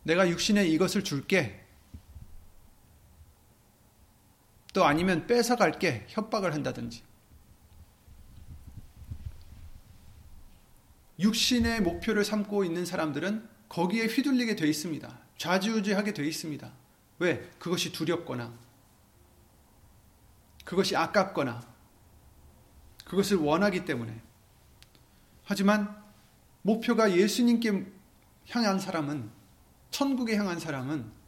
내가 0.02 0.28
육신에 0.28 0.66
이것을 0.66 1.04
줄게. 1.04 1.64
또 4.72 4.84
아니면 4.84 5.26
뺏어갈게. 5.26 6.06
협박을 6.08 6.54
한다든지. 6.54 7.02
육신의 11.18 11.82
목표를 11.82 12.24
삼고 12.24 12.64
있는 12.64 12.84
사람들은 12.84 13.48
거기에 13.68 14.06
휘둘리게 14.06 14.56
되어 14.56 14.66
있습니다. 14.66 15.18
좌지우지하게 15.38 16.14
되어 16.14 16.24
있습니다. 16.24 16.72
왜? 17.18 17.50
그것이 17.58 17.92
두렵거나, 17.92 18.52
그것이 20.64 20.96
아깝거나, 20.96 21.60
그것을 23.04 23.36
원하기 23.36 23.84
때문에. 23.84 24.20
하지만 25.44 26.02
목표가 26.62 27.12
예수님께 27.12 27.86
향한 28.50 28.78
사람은, 28.78 29.30
천국에 29.92 30.36
향한 30.36 30.58
사람은 30.58 31.22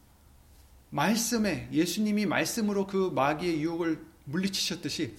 말씀에, 0.89 1.69
예수님이 1.71 2.25
말씀으로 2.25 2.87
그 2.87 3.11
마귀의 3.13 3.61
유혹을 3.61 4.05
물리치셨듯이 4.25 5.15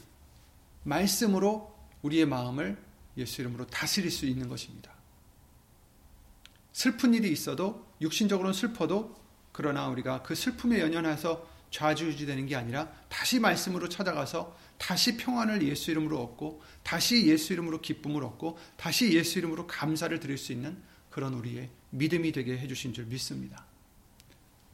말씀으로 0.82 1.74
우리의 2.02 2.26
마음을 2.26 2.76
예수 3.16 3.40
이름으로 3.40 3.66
다스릴 3.66 4.10
수 4.10 4.26
있는 4.26 4.48
것입니다. 4.48 4.92
슬픈 6.72 7.14
일이 7.14 7.32
있어도 7.32 7.86
육신적으로는 8.00 8.52
슬퍼도 8.52 9.16
그러나 9.52 9.88
우리가 9.88 10.22
그 10.22 10.34
슬픔에 10.34 10.80
연연해서 10.80 11.48
좌지우지되는 11.70 12.46
게 12.46 12.56
아니라 12.56 12.92
다시 13.08 13.40
말씀으로 13.40 13.88
찾아가서 13.88 14.56
다시 14.78 15.16
평안을 15.16 15.62
예수 15.62 15.90
이름으로 15.90 16.22
얻고 16.22 16.62
다시 16.82 17.26
예수 17.26 17.52
이름으로 17.52 17.80
기쁨을 17.80 18.22
얻고 18.22 18.58
다시 18.76 19.12
예수 19.14 19.38
이름으로 19.38 19.66
감사를 19.66 20.18
드릴 20.20 20.36
수 20.36 20.52
있는 20.52 20.76
그런 21.10 21.34
우리의 21.34 21.70
믿음이 21.96 22.32
되게 22.32 22.58
해주신 22.58 22.92
줄 22.92 23.06
믿습니다. 23.06 23.64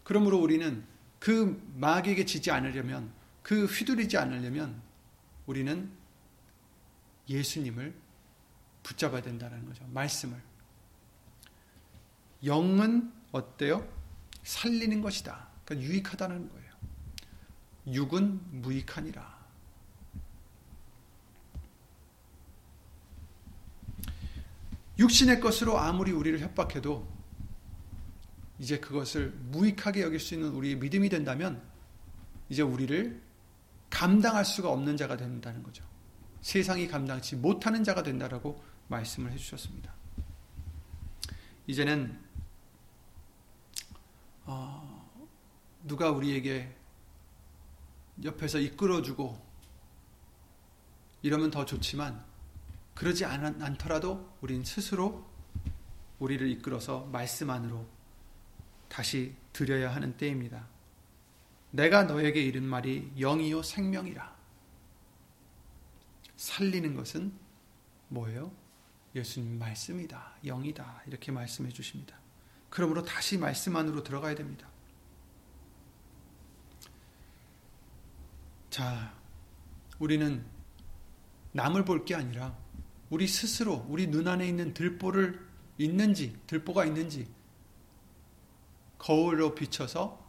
그러므로 0.02 0.38
우리는 0.38 0.84
그 1.18 1.62
마귀에게 1.76 2.24
지지 2.24 2.50
않으려면 2.50 3.12
그 3.42 3.64
휘두르지 3.66 4.16
않으려면 4.18 4.80
우리는 5.46 5.90
예수님을 7.28 7.94
붙잡아야 8.82 9.22
된다는 9.22 9.64
거죠. 9.66 9.86
말씀을. 9.92 10.40
영은 12.44 13.12
어때요? 13.30 13.88
살리는 14.42 15.00
것이다. 15.00 15.48
그러니까 15.64 15.88
유익하다는 15.88 16.50
거예요. 16.50 16.72
육은 17.86 18.62
무익하니라. 18.62 19.42
육신의 24.98 25.40
것으로 25.40 25.78
아무리 25.78 26.12
우리를 26.12 26.38
협박해도 26.40 27.11
이제 28.58 28.78
그것을 28.78 29.30
무익하게 29.30 30.02
여길 30.02 30.20
수 30.20 30.34
있는 30.34 30.50
우리의 30.50 30.76
믿음이 30.76 31.08
된다면 31.08 31.62
이제 32.48 32.62
우리를 32.62 33.20
감당할 33.90 34.44
수가 34.44 34.70
없는 34.70 34.96
자가 34.96 35.16
된다는 35.16 35.62
거죠. 35.62 35.84
세상이 36.40 36.88
감당치 36.88 37.36
못하는 37.36 37.84
자가 37.84 38.02
된다라고 38.02 38.62
말씀을 38.88 39.32
해주셨습니다. 39.32 39.92
이제는 41.66 42.18
어, 44.44 45.10
누가 45.84 46.10
우리에게 46.10 46.74
옆에서 48.24 48.58
이끌어주고 48.58 49.52
이러면 51.22 51.50
더 51.50 51.64
좋지만 51.64 52.24
그러지 52.94 53.24
않, 53.24 53.62
않더라도 53.62 54.36
우린 54.40 54.64
스스로 54.64 55.24
우리를 56.18 56.48
이끌어서 56.50 57.06
말씀 57.06 57.50
안으로 57.50 57.86
다시 58.92 59.34
드려야 59.54 59.94
하는 59.94 60.18
때입니다. 60.18 60.68
내가 61.70 62.02
너에게 62.02 62.42
이른 62.42 62.62
말이 62.62 63.10
영이요 63.18 63.62
생명이라. 63.62 64.36
살리는 66.36 66.94
것은 66.94 67.32
뭐예요? 68.08 68.52
예수님 69.14 69.58
말씀이다. 69.58 70.34
영이다. 70.44 71.04
이렇게 71.06 71.32
말씀해 71.32 71.70
주십니다. 71.70 72.18
그러므로 72.68 73.02
다시 73.02 73.38
말씀 73.38 73.76
안으로 73.76 74.02
들어가야 74.02 74.34
됩니다. 74.34 74.68
자, 78.68 79.14
우리는 79.98 80.44
남을 81.52 81.86
볼 81.86 82.04
게 82.04 82.14
아니라 82.14 82.54
우리 83.08 83.26
스스로 83.26 83.86
우리 83.88 84.06
눈 84.06 84.28
안에 84.28 84.46
있는 84.46 84.74
들보를 84.74 85.48
있는지 85.78 86.38
들보가 86.46 86.84
있는지 86.84 87.26
거울로 89.02 89.54
비춰서 89.54 90.24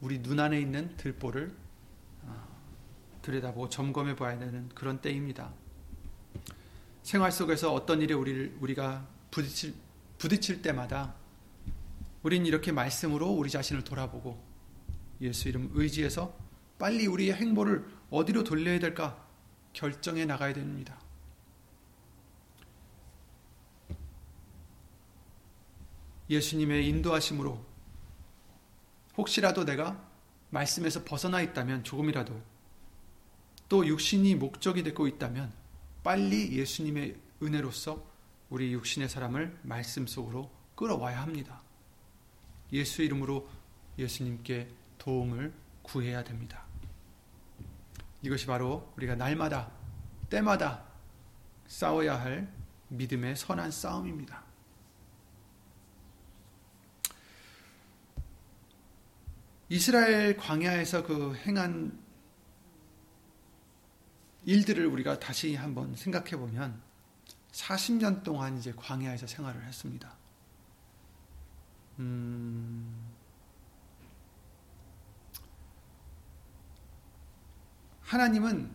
우리 0.00 0.22
눈 0.22 0.38
안에 0.38 0.60
있는 0.60 0.96
들보를 0.96 1.52
어, 2.22 2.46
들여다보고 3.22 3.68
점검해 3.68 4.14
봐야 4.14 4.38
되는 4.38 4.68
그런 4.70 5.00
때입니다. 5.00 5.52
생활 7.02 7.32
속에서 7.32 7.74
어떤 7.74 8.00
일에 8.00 8.14
우리를 8.14 8.58
우리가 8.60 9.08
부딪힐, 9.32 9.74
부딪힐 10.18 10.62
때마다 10.62 11.16
우린 12.22 12.46
이렇게 12.46 12.70
말씀으로 12.70 13.28
우리 13.28 13.50
자신을 13.50 13.82
돌아보고 13.82 14.40
예수 15.20 15.48
이름 15.48 15.70
의지해서 15.74 16.32
빨리 16.78 17.08
우리의 17.08 17.34
행보를 17.34 17.84
어디로 18.10 18.44
돌려야 18.44 18.78
될까 18.78 19.26
결정해 19.72 20.24
나가야 20.24 20.52
됩니다. 20.52 21.00
예수님의 26.30 26.88
인도하심으로 26.88 27.75
혹시라도 29.16 29.64
내가 29.64 30.02
말씀에서 30.50 31.04
벗어나 31.04 31.40
있다면 31.40 31.84
조금이라도 31.84 32.40
또 33.68 33.86
육신이 33.86 34.36
목적이 34.36 34.82
되고 34.82 35.06
있다면 35.06 35.52
빨리 36.02 36.56
예수님의 36.56 37.16
은혜로서 37.42 38.04
우리 38.48 38.72
육신의 38.72 39.08
사람을 39.08 39.58
말씀 39.62 40.06
속으로 40.06 40.50
끌어와야 40.76 41.20
합니다. 41.20 41.62
예수 42.72 43.02
이름으로 43.02 43.48
예수님께 43.98 44.68
도움을 44.98 45.52
구해야 45.82 46.22
됩니다. 46.22 46.64
이것이 48.22 48.46
바로 48.46 48.92
우리가 48.96 49.14
날마다 49.14 49.70
때마다 50.28 50.84
싸워야 51.66 52.20
할 52.20 52.52
믿음의 52.88 53.36
선한 53.36 53.70
싸움입니다. 53.70 54.45
이스라엘 59.68 60.36
광야에서 60.36 61.04
그 61.04 61.34
행한 61.44 61.98
일들을 64.44 64.86
우리가 64.86 65.18
다시 65.18 65.56
한번 65.56 65.96
생각해 65.96 66.36
보면 66.36 66.80
40년 67.50 68.22
동안 68.22 68.56
이제 68.58 68.72
광야에서 68.76 69.26
생활을 69.26 69.64
했습니다. 69.64 70.16
음, 71.98 73.10
하나님은 78.02 78.72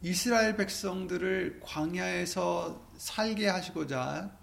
이스라엘 0.00 0.56
백성들을 0.56 1.60
광야에서 1.62 2.88
살게 2.96 3.48
하시고자 3.48 4.34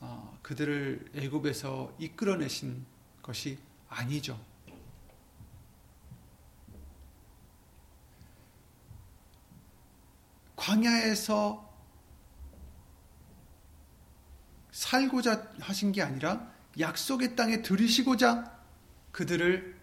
어, 0.00 0.38
그들을 0.42 1.12
애굽에서 1.14 1.94
이끌어내신 2.00 2.84
것이 3.22 3.58
아니죠. 3.88 4.51
광야에서 10.62 11.68
살고자 14.70 15.52
하신 15.58 15.90
게 15.90 16.02
아니라 16.02 16.48
약속의 16.78 17.34
땅에 17.34 17.62
들이시고자 17.62 18.60
그들을 19.10 19.76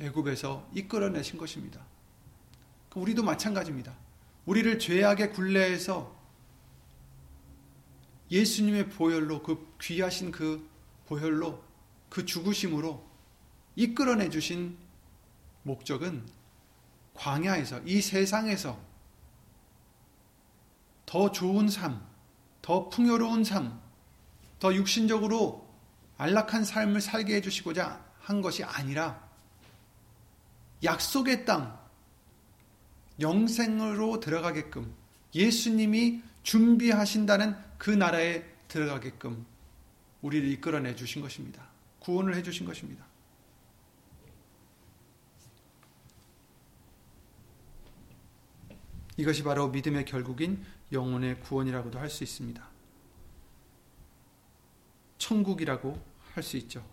애굽에서 0.00 0.68
이끌어내신 0.74 1.38
것입니다. 1.38 1.86
우리도 2.96 3.22
마찬가지입니다. 3.22 3.96
우리를 4.46 4.80
죄악의 4.80 5.32
굴레에서 5.32 6.18
예수님의 8.32 8.90
보혈로 8.90 9.44
그 9.44 9.76
귀하신 9.80 10.32
그 10.32 10.68
보혈로 11.06 11.62
그 12.10 12.26
죽으심으로 12.26 13.08
이끌어내 13.76 14.28
주신 14.28 14.76
목적은 15.62 16.26
광야에서 17.14 17.82
이 17.84 18.00
세상에서 18.00 18.87
더 21.08 21.32
좋은 21.32 21.70
삶, 21.70 22.06
더 22.60 22.90
풍요로운 22.90 23.42
삶, 23.42 23.80
더 24.60 24.74
육신적으로 24.74 25.66
안락한 26.18 26.64
삶을 26.64 27.00
살게 27.00 27.36
해주시고자 27.36 28.04
한 28.20 28.42
것이 28.42 28.62
아니라 28.62 29.26
약속의 30.84 31.46
땅, 31.46 31.80
영생으로 33.20 34.20
들어가게끔 34.20 34.94
예수님이 35.34 36.20
준비하신다는 36.42 37.56
그 37.78 37.90
나라에 37.90 38.44
들어가게끔 38.68 39.46
우리를 40.20 40.46
이끌어내 40.50 40.94
주신 40.94 41.22
것입니다. 41.22 41.62
구원을 42.00 42.34
해 42.34 42.42
주신 42.42 42.66
것입니다. 42.66 43.06
이것이 49.18 49.42
바로 49.42 49.68
믿음의 49.68 50.04
결국인 50.06 50.64
영혼의 50.92 51.40
구원이라고도 51.40 51.98
할 51.98 52.08
수 52.08 52.24
있습니다. 52.24 52.66
천국이라고 55.18 56.00
할 56.32 56.42
수 56.42 56.56
있죠. 56.56 56.86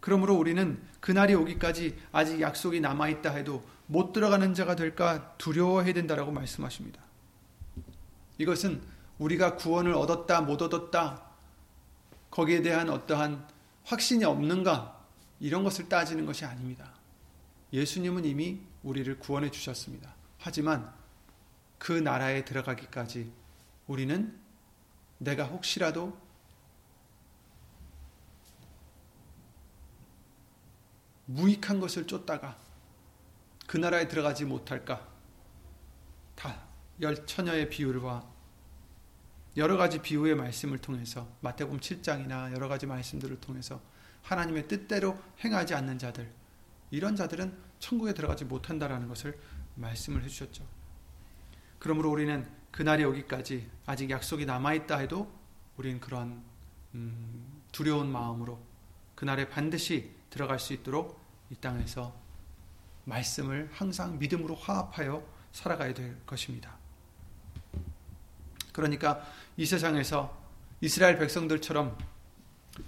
그러므로 0.00 0.34
우리는 0.36 0.82
그날이 1.00 1.34
오기까지 1.34 1.96
아직 2.10 2.40
약속이 2.40 2.80
남아있다 2.80 3.30
해도 3.30 3.64
못 3.86 4.12
들어가는 4.12 4.54
자가 4.54 4.74
될까 4.74 5.36
두려워해야 5.38 5.94
된다라고 5.94 6.32
말씀하십니다. 6.32 7.00
이것은 8.38 8.82
우리가 9.18 9.54
구원을 9.56 9.94
얻었다, 9.94 10.40
못 10.40 10.62
얻었다, 10.62 11.22
거기에 12.30 12.62
대한 12.62 12.90
어떠한 12.90 13.46
확신이 13.84 14.24
없는가, 14.24 14.98
이런 15.40 15.62
것을 15.62 15.88
따지는 15.88 16.26
것이 16.26 16.44
아닙니다. 16.44 16.92
예수님은 17.72 18.24
이미 18.24 18.60
우리를 18.88 19.18
구원해 19.18 19.50
주셨습니다. 19.50 20.14
하지만 20.38 20.90
그 21.78 21.92
나라에 21.92 22.44
들어가기까지 22.44 23.30
우리는 23.86 24.38
내가 25.18 25.44
혹시라도 25.44 26.18
무익한 31.26 31.80
것을 31.80 32.06
쫓다가 32.06 32.58
그 33.66 33.76
나라에 33.76 34.08
들어가지 34.08 34.46
못할까? 34.46 35.06
다 36.34 36.62
열처녀의 37.00 37.68
비유와 37.68 38.26
여러 39.58 39.76
가지 39.76 40.00
비유의 40.00 40.34
말씀을 40.36 40.78
통해서 40.78 41.28
마태복음 41.40 41.80
7장이나 41.80 42.54
여러 42.54 42.68
가지 42.68 42.86
말씀들을 42.86 43.38
통해서 43.40 43.82
하나님의 44.22 44.66
뜻대로 44.68 45.18
행하지 45.44 45.74
않는 45.74 45.98
자들 45.98 46.32
이런 46.90 47.16
자들은 47.16 47.67
천국에 47.78 48.14
들어가지 48.14 48.44
못한다라는 48.44 49.08
것을 49.08 49.38
말씀을 49.74 50.24
해주셨죠. 50.24 50.64
그러므로 51.78 52.10
우리는 52.10 52.46
그날이 52.70 53.04
오기까지 53.04 53.68
아직 53.86 54.10
약속이 54.10 54.46
남아있다 54.46 54.98
해도 54.98 55.32
우리는 55.76 56.00
그런 56.00 56.42
음, 56.94 57.62
두려운 57.72 58.10
마음으로 58.10 58.60
그날에 59.14 59.48
반드시 59.48 60.10
들어갈 60.30 60.58
수 60.58 60.72
있도록 60.72 61.20
이 61.50 61.54
땅에서 61.56 62.14
말씀을 63.04 63.70
항상 63.72 64.18
믿음으로 64.18 64.54
화합하여 64.54 65.26
살아가야 65.52 65.94
될 65.94 66.16
것입니다. 66.26 66.76
그러니까 68.72 69.24
이 69.56 69.66
세상에서 69.66 70.36
이스라엘 70.80 71.18
백성들처럼 71.18 71.98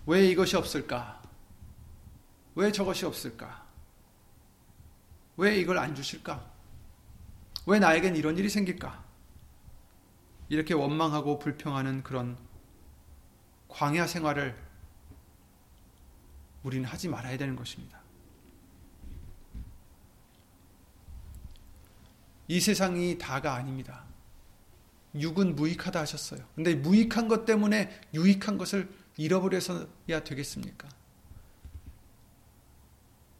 왜 0.06 0.26
이것이 0.28 0.56
없을까? 0.56 1.20
왜 2.54 2.70
저것이 2.70 3.06
없을까? 3.06 3.59
왜 5.40 5.58
이걸 5.58 5.78
안 5.78 5.94
주실까? 5.94 6.52
왜 7.66 7.78
나에겐 7.78 8.14
이런 8.14 8.36
일이 8.36 8.50
생길까? 8.50 9.02
이렇게 10.50 10.74
원망하고 10.74 11.38
불평하는 11.38 12.02
그런 12.02 12.36
광야 13.68 14.06
생활을 14.06 14.54
우리는 16.62 16.84
하지 16.84 17.08
말아야 17.08 17.38
되는 17.38 17.56
것입니다. 17.56 17.98
이 22.46 22.60
세상이 22.60 23.16
다가 23.16 23.54
아닙니다. 23.54 24.04
육은 25.14 25.56
무익하다 25.56 26.00
하셨어요. 26.00 26.46
근데 26.54 26.74
무익한 26.74 27.28
것 27.28 27.46
때문에 27.46 27.98
유익한 28.12 28.58
것을 28.58 28.92
잃어버려서야 29.16 30.22
되겠습니까? 30.22 30.86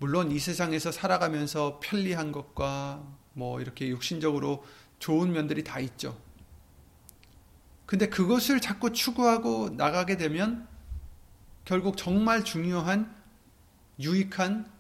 물론 0.01 0.33
이 0.33 0.39
세상에서 0.39 0.93
살아가면서 0.93 1.79
편리한 1.83 2.33
것과 2.33 3.07
뭐 3.35 3.61
이렇게 3.61 3.87
육신적으로 3.89 4.65
좋은 4.99 5.31
면들이 5.31 5.63
다 5.63 5.79
있죠. 5.79 6.19
근데 7.85 8.09
그것을 8.09 8.61
자꾸 8.61 8.93
추구하고 8.95 9.71
나가게 9.71 10.17
되면 10.17 10.67
결국 11.67 11.99
정말 11.99 12.45
중요한 12.45 13.15
유익한 13.99 14.73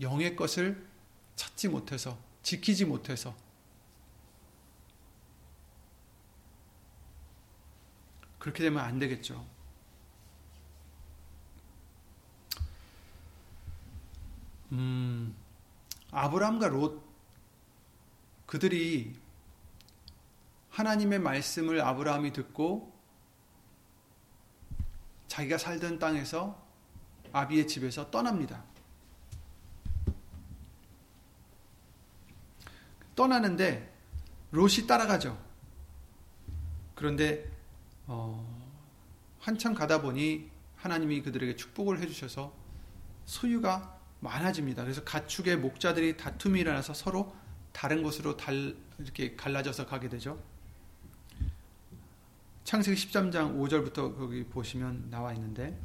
영의 0.00 0.36
것을 0.36 0.86
찾지 1.34 1.68
못해서 1.70 2.16
지키지 2.44 2.84
못해서 2.84 3.34
그렇게 8.38 8.62
되면 8.62 8.84
안 8.84 9.00
되겠죠. 9.00 9.57
음, 14.72 15.34
아브람과 16.10 16.68
롯 16.68 17.02
그들이 18.46 19.14
하나님의 20.70 21.18
말씀을 21.18 21.80
아브라함이 21.80 22.32
듣고 22.32 22.96
자기가 25.26 25.58
살던 25.58 25.98
땅에서 25.98 26.66
아비의 27.32 27.66
집에서 27.66 28.10
떠납니다. 28.10 28.64
떠나는데 33.14 33.92
롯이 34.50 34.86
따라가죠. 34.86 35.38
그런데 36.94 37.50
어, 38.06 38.46
한참 39.40 39.74
가다 39.74 40.00
보니 40.00 40.50
하나님이 40.76 41.22
그들에게 41.22 41.56
축복을 41.56 42.00
해주셔서 42.00 42.52
소유가 43.26 43.97
많아집니다. 44.20 44.82
그래서 44.82 45.04
가축의 45.04 45.58
목자들이 45.58 46.16
다툼이 46.16 46.60
일어나서 46.60 46.94
서로 46.94 47.34
다른 47.72 48.02
곳으로 48.02 48.36
달, 48.36 48.74
이렇게 48.98 49.36
갈라져서 49.36 49.86
가게 49.86 50.08
되죠. 50.08 50.42
창세기 52.64 52.96
13장 53.00 53.58
5절부터 53.58 54.18
거기 54.18 54.44
보시면 54.44 55.08
나와 55.10 55.32
있는데 55.32 55.78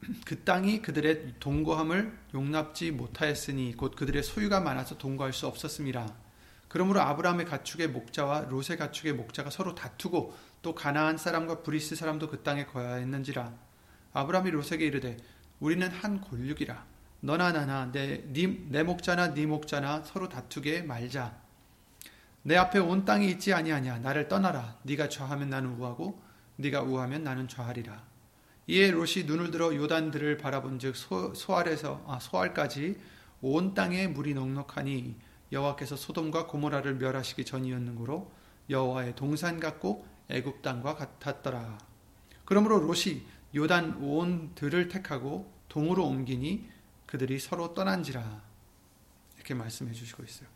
그 0.24 0.42
땅이 0.42 0.82
그들의 0.82 1.34
동거함을 1.38 2.18
용납지 2.34 2.90
못하였으니 2.90 3.76
곧 3.76 3.94
그들의 3.94 4.22
소유가 4.22 4.60
많아서 4.60 4.96
동거할 4.98 5.32
수 5.32 5.46
없었습니다. 5.46 6.12
그러므로 6.68 7.00
아브라함의 7.00 7.46
가축의 7.46 7.88
목자와 7.88 8.46
롯의 8.48 8.78
가축의 8.78 9.14
목자가 9.14 9.50
서로 9.50 9.74
다투고 9.74 10.34
또 10.62 10.74
가나안 10.74 11.18
사람과 11.18 11.62
브리스 11.62 11.96
사람도 11.96 12.28
그 12.28 12.42
땅에 12.42 12.64
거하였는지라 12.64 13.52
아브라함이 14.12 14.50
롯에게 14.50 14.86
이르되 14.86 15.16
우리는 15.60 15.88
한 15.88 16.20
골육이라. 16.20 16.84
너나 17.20 17.52
나나 17.52 17.92
내, 17.92 18.22
네, 18.32 18.58
내 18.68 18.82
목자나 18.82 19.34
네 19.34 19.46
목자나 19.46 20.02
서로 20.04 20.28
다투게 20.28 20.82
말자. 20.82 21.38
내 22.42 22.56
앞에 22.56 22.78
온 22.78 23.04
땅이 23.04 23.30
있지 23.30 23.52
아니하냐. 23.52 23.98
나를 23.98 24.28
떠나라. 24.28 24.78
네가 24.82 25.10
좌하면 25.10 25.50
나는 25.50 25.74
우하고 25.74 26.20
네가 26.56 26.82
우하면 26.82 27.22
나는 27.22 27.46
좌하리라. 27.46 28.02
이에 28.66 28.90
롯이 28.90 29.24
눈을 29.26 29.50
들어 29.50 29.74
요단들을 29.74 30.38
바라본즉 30.38 30.94
소알에서 31.34 32.04
아, 32.06 32.18
소알까지 32.20 32.98
온 33.42 33.74
땅에 33.74 34.06
물이 34.06 34.34
넉넉하니 34.34 35.16
여호와께서 35.52 35.96
소돔과 35.96 36.46
고모라를 36.46 36.94
멸하시기 36.94 37.44
전이었는고로 37.44 38.30
여호와의 38.70 39.16
동산 39.16 39.58
같고 39.58 40.06
애굽 40.28 40.62
땅과 40.62 40.94
같았더라. 40.94 41.78
그러므로 42.44 42.78
롯이 42.78 43.22
요단 43.54 43.98
온 44.02 44.52
들을 44.54 44.88
택하고 44.88 45.52
동으로 45.68 46.06
옮기니 46.06 46.68
그들이 47.06 47.38
서로 47.38 47.74
떠난지라 47.74 48.42
이렇게 49.36 49.54
말씀해 49.54 49.92
주시고 49.92 50.22
있어요. 50.24 50.48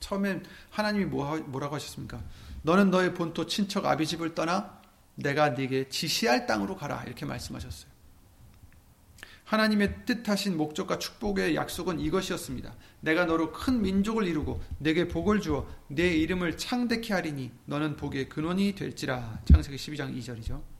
처음엔 0.00 0.44
하나님이 0.70 1.06
뭐 1.06 1.36
뭐라고 1.38 1.74
하셨습니까? 1.74 2.22
너는 2.62 2.90
너의 2.90 3.14
본토 3.14 3.46
친척 3.46 3.86
아비 3.86 4.06
집을 4.06 4.34
떠나 4.34 4.80
내가 5.16 5.50
네게 5.50 5.88
지시할 5.88 6.46
땅으로 6.46 6.76
가라 6.76 7.02
이렇게 7.04 7.26
말씀하셨어요. 7.26 7.96
하나님의 9.44 10.04
뜻하신 10.06 10.56
목적과 10.56 10.98
축복의 10.98 11.54
약속은 11.54 12.00
이것이었습니다. 12.00 12.74
내가 13.00 13.26
너로 13.26 13.52
큰 13.52 13.80
민족을 13.80 14.26
이루고 14.26 14.60
내게 14.78 15.06
복을 15.06 15.40
주어 15.40 15.68
내 15.88 16.08
이름을 16.08 16.58
창대케 16.58 17.14
하리니 17.14 17.52
너는 17.66 17.96
복의 17.96 18.28
근원이 18.28 18.74
될지라. 18.74 19.42
창세기 19.44 19.76
12장 19.76 20.16
2절이죠. 20.16 20.75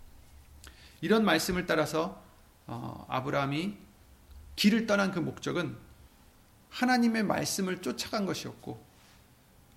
이런 1.00 1.24
말씀을 1.24 1.66
따라서 1.66 2.22
어, 2.66 3.06
아브라함이 3.09 3.76
길을 4.56 4.87
떠난 4.87 5.12
그 5.12 5.18
목적은 5.18 5.76
하나님의 6.70 7.22
말씀을 7.22 7.82
쫓아간 7.82 8.26
것이었고 8.26 8.85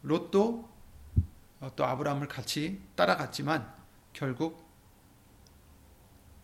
롯도 0.04 0.70
어, 1.60 1.72
또 1.76 1.86
아브라함을 1.86 2.28
같이 2.28 2.82
따라갔지만 2.96 3.72
결국 4.14 4.68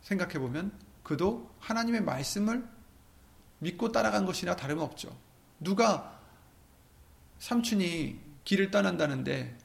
생각해 0.01 0.39
보면 0.39 0.77
그도 1.03 1.49
하나님의 1.59 2.01
말씀을 2.01 2.67
믿고 3.59 3.91
따라간 3.91 4.25
것이나 4.25 4.55
다름없죠. 4.55 5.17
누가 5.59 6.19
삼촌이 7.39 8.19
길을 8.43 8.71
떠난다는데 8.71 9.57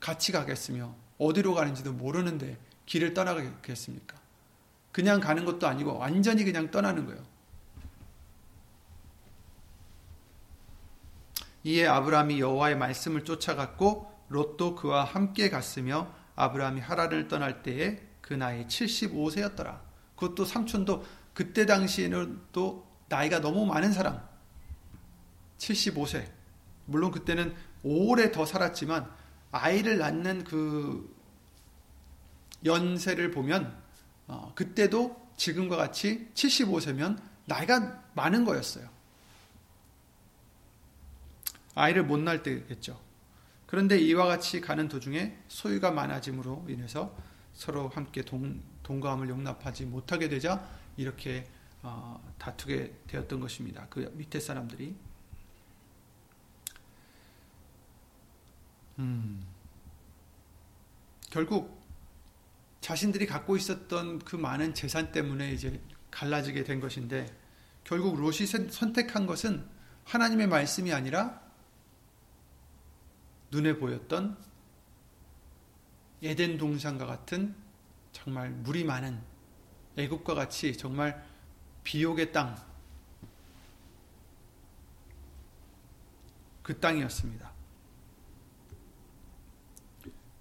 같이 0.00 0.32
가겠으며 0.32 0.94
어디로 1.18 1.54
가는지도 1.54 1.92
모르는데 1.92 2.58
길을 2.86 3.14
떠나겠습니까? 3.14 4.16
그냥 4.92 5.20
가는 5.20 5.44
것도 5.44 5.66
아니고 5.66 5.98
완전히 5.98 6.44
그냥 6.44 6.70
떠나는 6.70 7.06
거예요. 7.06 7.22
이에 11.64 11.86
아브라함이 11.86 12.40
여호와의 12.40 12.76
말씀을 12.76 13.24
쫓아갔고 13.24 14.10
롯도 14.28 14.74
그와 14.74 15.04
함께 15.04 15.50
갔으며 15.50 16.12
아브라함이 16.36 16.80
하란을 16.80 17.28
떠날 17.28 17.62
때에 17.62 18.00
그 18.20 18.34
나이 18.34 18.66
75세였더라. 18.66 19.80
그것도 20.14 20.44
삼촌도 20.44 21.04
그때 21.34 21.66
당시에는 21.66 22.42
또 22.52 22.86
나이가 23.08 23.40
너무 23.40 23.66
많은 23.66 23.92
사람. 23.92 24.20
75세. 25.58 26.26
물론 26.84 27.10
그때는 27.10 27.54
오래 27.82 28.32
더 28.32 28.46
살았지만 28.46 29.10
아이를 29.52 29.98
낳는 29.98 30.44
그 30.44 31.14
연세를 32.64 33.30
보면 33.30 33.87
어, 34.28 34.52
그때도 34.54 35.28
지금과 35.36 35.76
같이 35.76 36.28
75세면 36.34 37.20
나이가 37.46 38.02
많은 38.14 38.44
거였어요. 38.44 38.88
아이를 41.74 42.04
못 42.04 42.18
낳을 42.18 42.42
때겠죠. 42.42 43.00
그런데 43.66 43.98
이와 43.98 44.26
같이 44.26 44.60
가는 44.60 44.88
도중에 44.88 45.36
소유가 45.48 45.90
많아짐으로 45.90 46.66
인해서 46.68 47.14
서로 47.54 47.88
함께 47.88 48.22
동, 48.22 48.62
동감을 48.82 49.28
용납하지 49.28 49.84
못하게 49.86 50.28
되자 50.28 50.66
이렇게 50.96 51.46
어, 51.82 52.20
다투게 52.38 52.94
되었던 53.06 53.40
것입니다. 53.40 53.86
그 53.88 54.12
밑에 54.16 54.40
사람들이. 54.40 54.94
음, 58.98 59.44
결국 61.30 61.77
자신들이 62.88 63.26
갖고 63.26 63.54
있었던 63.54 64.20
그 64.20 64.34
많은 64.34 64.72
재산 64.72 65.12
때문에 65.12 65.52
이제 65.52 65.78
갈라지게 66.10 66.64
된 66.64 66.80
것인데 66.80 67.26
결국 67.84 68.18
롯이 68.18 68.46
선택한 68.46 69.26
것은 69.26 69.68
하나님의 70.04 70.46
말씀이 70.46 70.90
아니라 70.94 71.38
눈에 73.50 73.76
보였던 73.76 74.38
에덴 76.22 76.56
동산과 76.56 77.04
같은 77.04 77.54
정말 78.12 78.48
물이 78.48 78.84
많은 78.84 79.20
애국과 79.98 80.32
같이 80.32 80.74
정말 80.74 81.22
비옥의 81.84 82.32
땅, 82.32 82.56
그 86.62 86.80
땅이었습니다. 86.80 87.52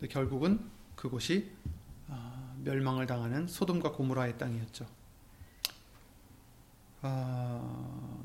결국은 0.09 0.77
그곳이 0.95 1.51
아, 1.51 1.56
멸망을 2.67 3.07
당하는 3.07 3.47
소돔과 3.47 3.93
고무라의 3.93 4.37
땅이었죠. 4.37 4.85
아, 7.01 8.17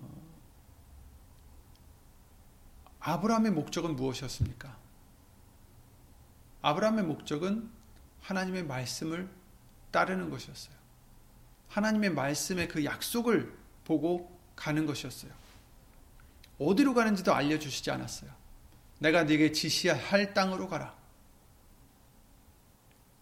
아브라함의 2.99 3.53
목적은 3.53 3.95
무엇이었습니까? 3.95 4.77
아브라함의 6.63 7.05
목적은 7.05 7.71
하나님의 8.21 8.65
말씀을 8.65 9.29
따르는 9.93 10.31
것이었어요. 10.31 10.75
하나님의 11.69 12.11
말씀의 12.11 12.69
그 12.69 12.85
약속을 12.85 13.57
보고 13.85 14.37
가는 14.57 14.87
것이었어요. 14.87 15.33
어디로 16.59 16.95
가는지도 16.95 17.33
알려주시지 17.33 17.91
않았어요. 17.91 18.31
내가 18.99 19.25
네게 19.25 19.53
지시할 19.53 20.35
땅으로 20.35 20.69
가라. 20.69 20.95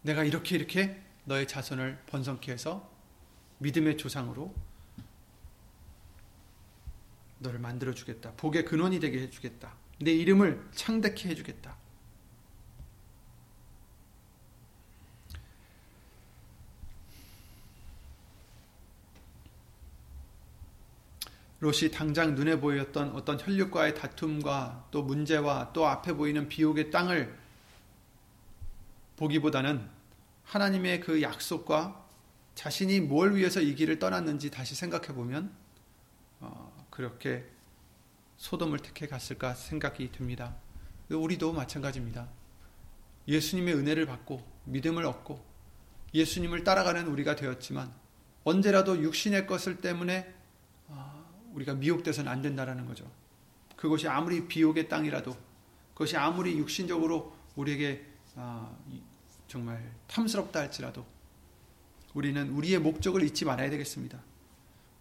내가 0.01 0.23
이렇게 0.23 0.55
이렇게 0.55 1.10
너의 1.25 1.47
자손을 1.47 2.03
번성케 2.07 2.51
해서 2.51 2.89
믿음의 3.59 3.97
조상으로 3.97 4.53
너를 7.39 7.59
만들어 7.59 7.93
주겠다. 7.93 8.31
복의 8.33 8.65
근원이 8.65 8.99
되게 8.99 9.21
해 9.21 9.29
주겠다. 9.29 9.73
내 9.99 10.11
이름을 10.11 10.69
창대케 10.71 11.29
해 11.29 11.35
주겠다. 11.35 11.77
롯이 21.59 21.91
당장 21.91 22.33
눈에 22.33 22.59
보였던 22.59 23.11
어떤 23.11 23.39
혈육과의 23.39 23.93
다툼과 23.93 24.87
또 24.89 25.03
문제와 25.03 25.73
또 25.73 25.85
앞에 25.85 26.13
보이는 26.13 26.49
비옥의 26.49 26.89
땅을 26.89 27.37
보기보다는 29.17 29.87
하나님의 30.51 30.99
그 30.99 31.21
약속과 31.21 32.05
자신이 32.55 32.99
뭘 32.99 33.35
위해서 33.35 33.61
이 33.61 33.73
길을 33.73 33.99
떠났는지 33.99 34.51
다시 34.51 34.75
생각해 34.75 35.15
보면 35.15 35.55
어, 36.41 36.85
그렇게 36.89 37.45
소돔을 38.35 38.79
택해 38.79 39.07
갔을까 39.07 39.53
생각이 39.53 40.11
듭니다. 40.11 40.57
우리도 41.09 41.53
마찬가지입니다. 41.53 42.27
예수님의 43.29 43.75
은혜를 43.75 44.05
받고 44.05 44.45
믿음을 44.65 45.05
얻고 45.05 45.41
예수님을 46.13 46.65
따라가는 46.65 47.07
우리가 47.07 47.37
되었지만 47.37 47.89
언제라도 48.43 49.01
육신의 49.01 49.47
것을 49.47 49.77
때문에 49.77 50.35
우리가 51.53 51.75
미혹돼서는 51.75 52.29
안 52.29 52.41
된다라는 52.41 52.85
거죠. 52.87 53.09
그것이 53.77 54.09
아무리 54.09 54.49
비옥의 54.49 54.89
땅이라도 54.89 55.33
그것이 55.93 56.17
아무리 56.17 56.57
육신적으로 56.57 57.33
우리에게 57.55 58.05
아, 58.35 58.75
정말 59.51 59.93
탐스럽다 60.07 60.61
할지라도 60.61 61.05
우리는 62.13 62.49
우리의 62.51 62.79
목적을 62.79 63.21
잊지 63.23 63.43
말아야 63.43 63.69
되겠습니다. 63.69 64.23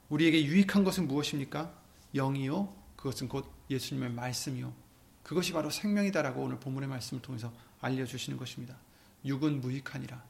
우리에게 0.09 0.45
유익한 0.45 0.83
것은 0.83 1.07
무엇입니까? 1.07 1.73
영이요. 2.17 2.75
그것은 2.97 3.29
곧 3.29 3.49
예수님의 3.71 4.11
말씀이요. 4.11 4.75
그것이 5.23 5.53
바로 5.53 5.71
생명이다라고 5.71 6.43
오늘 6.43 6.59
본문의 6.59 6.89
말씀을 6.89 7.23
통해서 7.23 7.53
알려주시는 7.81 8.37
것입니다. 8.41 8.77
육은 9.25 9.61
무익하니라. 9.61 10.21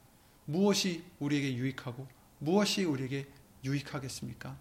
무엇이 0.44 1.02
우리에게 1.18 1.54
유익하고 1.54 2.06
무엇이 2.40 2.84
우리에게 2.84 3.26
유익하겠습니까? 3.64 4.54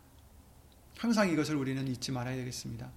항상 0.98 1.30
이것을 1.30 1.58
우리는 1.58 1.86
잊지 1.86 2.14
말아야 2.14 2.38
되겠습니다. 2.38 2.90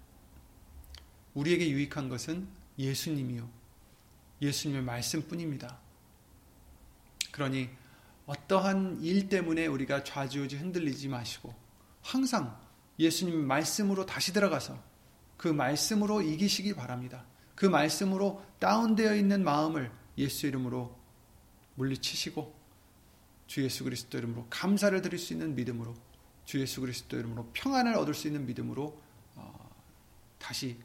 우리에게 1.34 1.68
유익한 1.70 2.08
것은 2.08 2.46
예수님이요. 2.78 3.50
예수님의 4.40 4.84
말씀뿐입니다. 4.84 5.82
그러니 7.32 7.68
어떠한 8.26 9.00
일 9.00 9.28
때문에 9.28 9.66
우리가 9.66 10.04
좌지우지 10.04 10.56
흔들리지 10.56 11.08
마시고 11.08 11.52
항상 12.02 12.60
예수님 12.98 13.46
말씀으로 13.46 14.06
다시 14.06 14.32
들어가서 14.32 14.80
그 15.36 15.48
말씀으로 15.48 16.22
이기시기 16.22 16.74
바랍니다. 16.74 17.24
그 17.56 17.66
말씀으로 17.66 18.44
다운되어 18.60 19.16
있는 19.16 19.42
마음을 19.42 19.90
예수 20.18 20.46
이름으로 20.46 20.96
물리치시고 21.74 22.54
주 23.46 23.64
예수 23.64 23.82
그리스도 23.84 24.18
이름으로 24.18 24.46
감사를 24.48 25.00
드릴 25.02 25.18
수 25.18 25.32
있는 25.32 25.54
믿음으로 25.54 25.94
주 26.44 26.60
예수 26.60 26.80
그리스도 26.80 27.18
이름으로 27.18 27.50
평안을 27.52 27.94
얻을 27.96 28.14
수 28.14 28.28
있는 28.28 28.46
믿음으로 28.46 29.00
어, 29.34 29.70
다시 30.38 30.78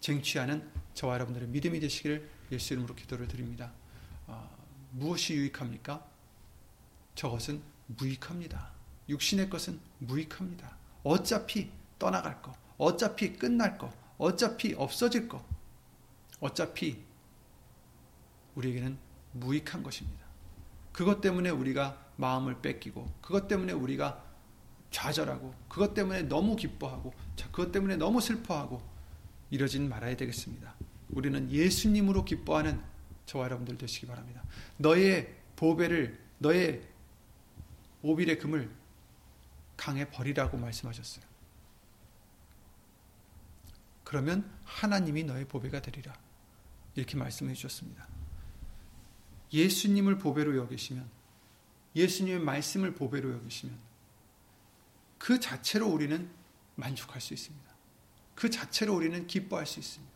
쟁취하는 0.00 0.70
저와 0.94 1.14
여러분들의 1.14 1.48
믿음이 1.48 1.80
되시기를 1.80 2.28
예수 2.52 2.74
이름으로 2.74 2.94
기도를 2.94 3.26
드립니다. 3.26 3.72
어, 4.94 4.96
무엇이 4.96 5.34
유익합니까? 5.34 6.04
저것은 7.14 7.62
무익합니다. 7.86 8.72
육신의 9.08 9.50
것은 9.50 9.80
무익합니다. 9.98 10.76
어차피 11.02 11.70
떠나갈 11.98 12.40
거, 12.40 12.54
어차피 12.78 13.34
끝날 13.34 13.76
거, 13.76 13.92
어차피 14.18 14.74
없어질 14.74 15.28
거, 15.28 15.44
어차피 16.40 17.02
우리에게는 18.54 18.96
무익한 19.32 19.82
것입니다. 19.82 20.24
그것 20.92 21.20
때문에 21.20 21.50
우리가 21.50 22.00
마음을 22.16 22.62
뺏기고, 22.62 23.12
그것 23.20 23.48
때문에 23.48 23.72
우리가 23.72 24.24
좌절하고 24.90 25.52
그것 25.68 25.92
때문에 25.92 26.22
너무 26.22 26.54
기뻐하고 26.54 27.12
그것 27.50 27.72
때문에 27.72 27.96
너무 27.96 28.20
슬퍼하고 28.20 28.80
이러진 29.50 29.88
말아야 29.88 30.16
되겠습니다. 30.16 30.72
우리는 31.10 31.50
예수님으로 31.50 32.24
기뻐하는 32.24 32.80
저와 33.26 33.44
여러분들 33.46 33.78
되시기 33.78 34.06
바랍니다. 34.06 34.42
너의 34.76 35.34
보배를 35.56 36.18
너의 36.38 36.86
오빌의 38.02 38.38
금을 38.38 38.70
강에 39.76 40.08
버리라고 40.10 40.56
말씀하셨어요. 40.58 41.24
그러면 44.04 44.50
하나님이 44.64 45.24
너의 45.24 45.46
보배가 45.46 45.80
되리라. 45.80 46.14
이렇게 46.94 47.16
말씀해 47.16 47.54
주셨습니다. 47.54 48.06
예수님을 49.52 50.18
보배로 50.18 50.56
여기시면 50.56 51.08
예수님의 51.96 52.40
말씀을 52.40 52.94
보배로 52.94 53.32
여기시면 53.32 53.78
그 55.18 55.40
자체로 55.40 55.88
우리는 55.88 56.30
만족할 56.76 57.20
수 57.20 57.34
있습니다. 57.34 57.74
그 58.34 58.50
자체로 58.50 58.94
우리는 58.94 59.26
기뻐할 59.26 59.66
수 59.66 59.80
있습니다. 59.80 60.14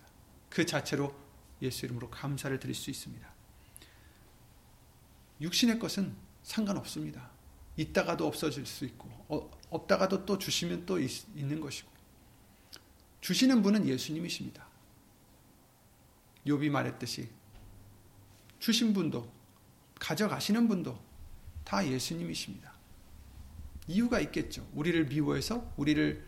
그 0.50 0.66
자체로 0.66 1.14
예수 1.62 1.86
이름으로 1.86 2.10
감사를 2.10 2.58
드릴 2.58 2.74
수 2.74 2.90
있습니다. 2.90 3.28
육신의 5.40 5.78
것은 5.78 6.14
상관없습니다. 6.42 7.30
있다가도 7.76 8.26
없어질 8.26 8.66
수 8.66 8.84
있고 8.84 9.08
어, 9.28 9.50
없다가도 9.70 10.26
또 10.26 10.38
주시면 10.38 10.86
또 10.86 10.98
있, 10.98 11.24
있는 11.36 11.60
것이고 11.60 11.90
주시는 13.20 13.62
분은 13.62 13.86
예수님이십니다. 13.86 14.66
욥이 16.46 16.70
말했듯이 16.70 17.28
주신 18.58 18.92
분도 18.92 19.30
가져가시는 20.00 20.66
분도 20.66 20.98
다 21.64 21.86
예수님이십니다. 21.86 22.72
이유가 23.86 24.20
있겠죠. 24.20 24.68
우리를 24.74 25.06
미워해서 25.06 25.72
우리를 25.76 26.26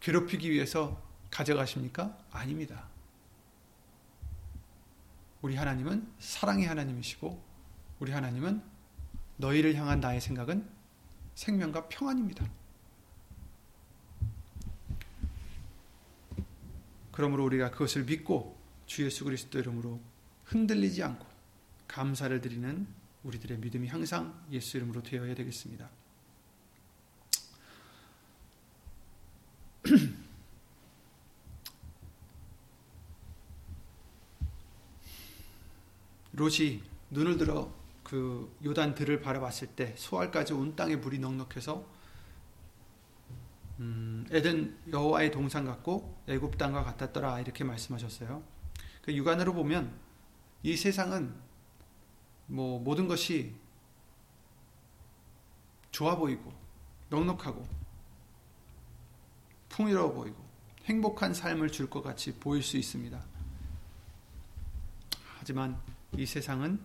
괴롭히기 0.00 0.50
위해서 0.50 1.02
가져가십니까? 1.30 2.16
아닙니다. 2.30 2.88
우리 5.46 5.54
하나님은 5.54 6.04
사랑의 6.18 6.66
하나님이시고 6.66 7.40
우리 8.00 8.10
하나님은 8.10 8.60
너희를 9.36 9.76
향한 9.76 10.00
나의 10.00 10.20
생각은 10.20 10.68
생명과 11.36 11.88
평안입니다. 11.88 12.50
그러므로 17.12 17.44
우리가 17.44 17.70
그것을 17.70 18.06
믿고 18.06 18.58
주 18.86 19.04
예수 19.04 19.22
그리스도 19.22 19.60
이름으로 19.60 20.00
흔들리지 20.46 21.04
않고 21.04 21.24
감사를 21.86 22.40
드리는 22.40 22.84
우리들의 23.22 23.58
믿음이 23.58 23.86
항상 23.86 24.44
예수 24.50 24.78
이름으로 24.78 25.04
되어야 25.04 25.36
되겠습니다. 25.36 25.88
롯이 36.36 36.82
눈을 37.10 37.38
들어 37.38 37.72
그 38.04 38.54
요단 38.64 38.94
들을 38.94 39.20
바라봤을 39.20 39.68
때 39.74 39.94
소알까지 39.96 40.52
온 40.52 40.76
땅에 40.76 40.96
물이 40.96 41.18
넉넉해서 41.18 41.84
음, 43.80 44.26
에덴 44.30 44.78
여호와의 44.90 45.30
동산 45.30 45.64
같고 45.64 46.22
애굽 46.28 46.56
땅과 46.56 46.84
같았더라 46.84 47.40
이렇게 47.40 47.64
말씀하셨어요. 47.64 48.42
그 49.02 49.14
육안으로 49.14 49.52
보면 49.54 49.98
이 50.62 50.76
세상은 50.76 51.34
뭐 52.46 52.80
모든 52.80 53.08
것이 53.08 53.54
좋아 55.90 56.16
보이고 56.16 56.52
넉넉하고 57.10 57.66
풍요로워 59.68 60.12
보이고 60.12 60.44
행복한 60.84 61.34
삶을 61.34 61.70
줄 61.70 61.90
것 61.90 62.02
같이 62.02 62.34
보일 62.38 62.62
수 62.62 62.76
있습니다. 62.76 63.24
하지만 65.38 65.80
이 66.16 66.24
세상은 66.24 66.80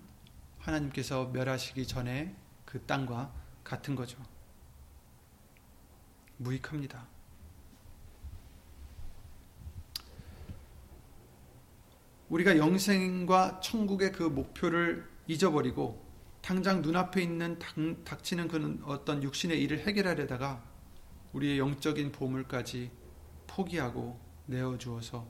하나님께서 0.59 1.27
멸하시기 1.27 1.87
전에 1.87 2.35
그 2.65 2.81
땅과 2.81 3.33
같은 3.63 3.95
거죠. 3.95 4.17
무익합니다. 6.35 7.07
우리가 12.27 12.57
영생과 12.57 13.61
천국의 13.61 14.11
그 14.11 14.23
목표를 14.23 15.09
잊어버리고 15.27 16.05
당장 16.41 16.81
눈앞에 16.81 17.21
있는 17.21 17.57
닥, 17.59 18.23
치는 18.23 18.49
그 18.49 18.81
어떤 18.85 19.23
육신의 19.23 19.61
일을 19.63 19.87
해결하려다가 19.87 20.63
우리의 21.33 21.59
영적인 21.59 22.11
보물까지 22.11 22.91
포기하고 23.47 24.19
내어주어서 24.47 25.25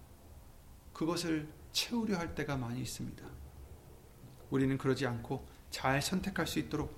그것을 0.93 1.47
채우려 1.71 2.17
할 2.17 2.33
때가 2.33 2.57
많이 2.57 2.81
있습니다. 2.81 3.40
우리는 4.51 4.77
그러지 4.77 5.07
않고 5.07 5.47
잘 5.71 6.01
선택할 6.01 6.45
수 6.45 6.59
있도록 6.59 6.95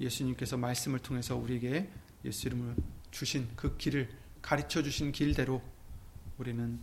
예수님께서 0.00 0.56
말씀을 0.56 0.98
통해서 0.98 1.36
우리에게 1.36 1.88
예수 2.24 2.48
이름을 2.48 2.74
주신 3.10 3.48
그 3.54 3.76
길을 3.76 4.10
가르쳐 4.42 4.82
주신 4.82 5.12
길대로 5.12 5.62
우리는 6.38 6.80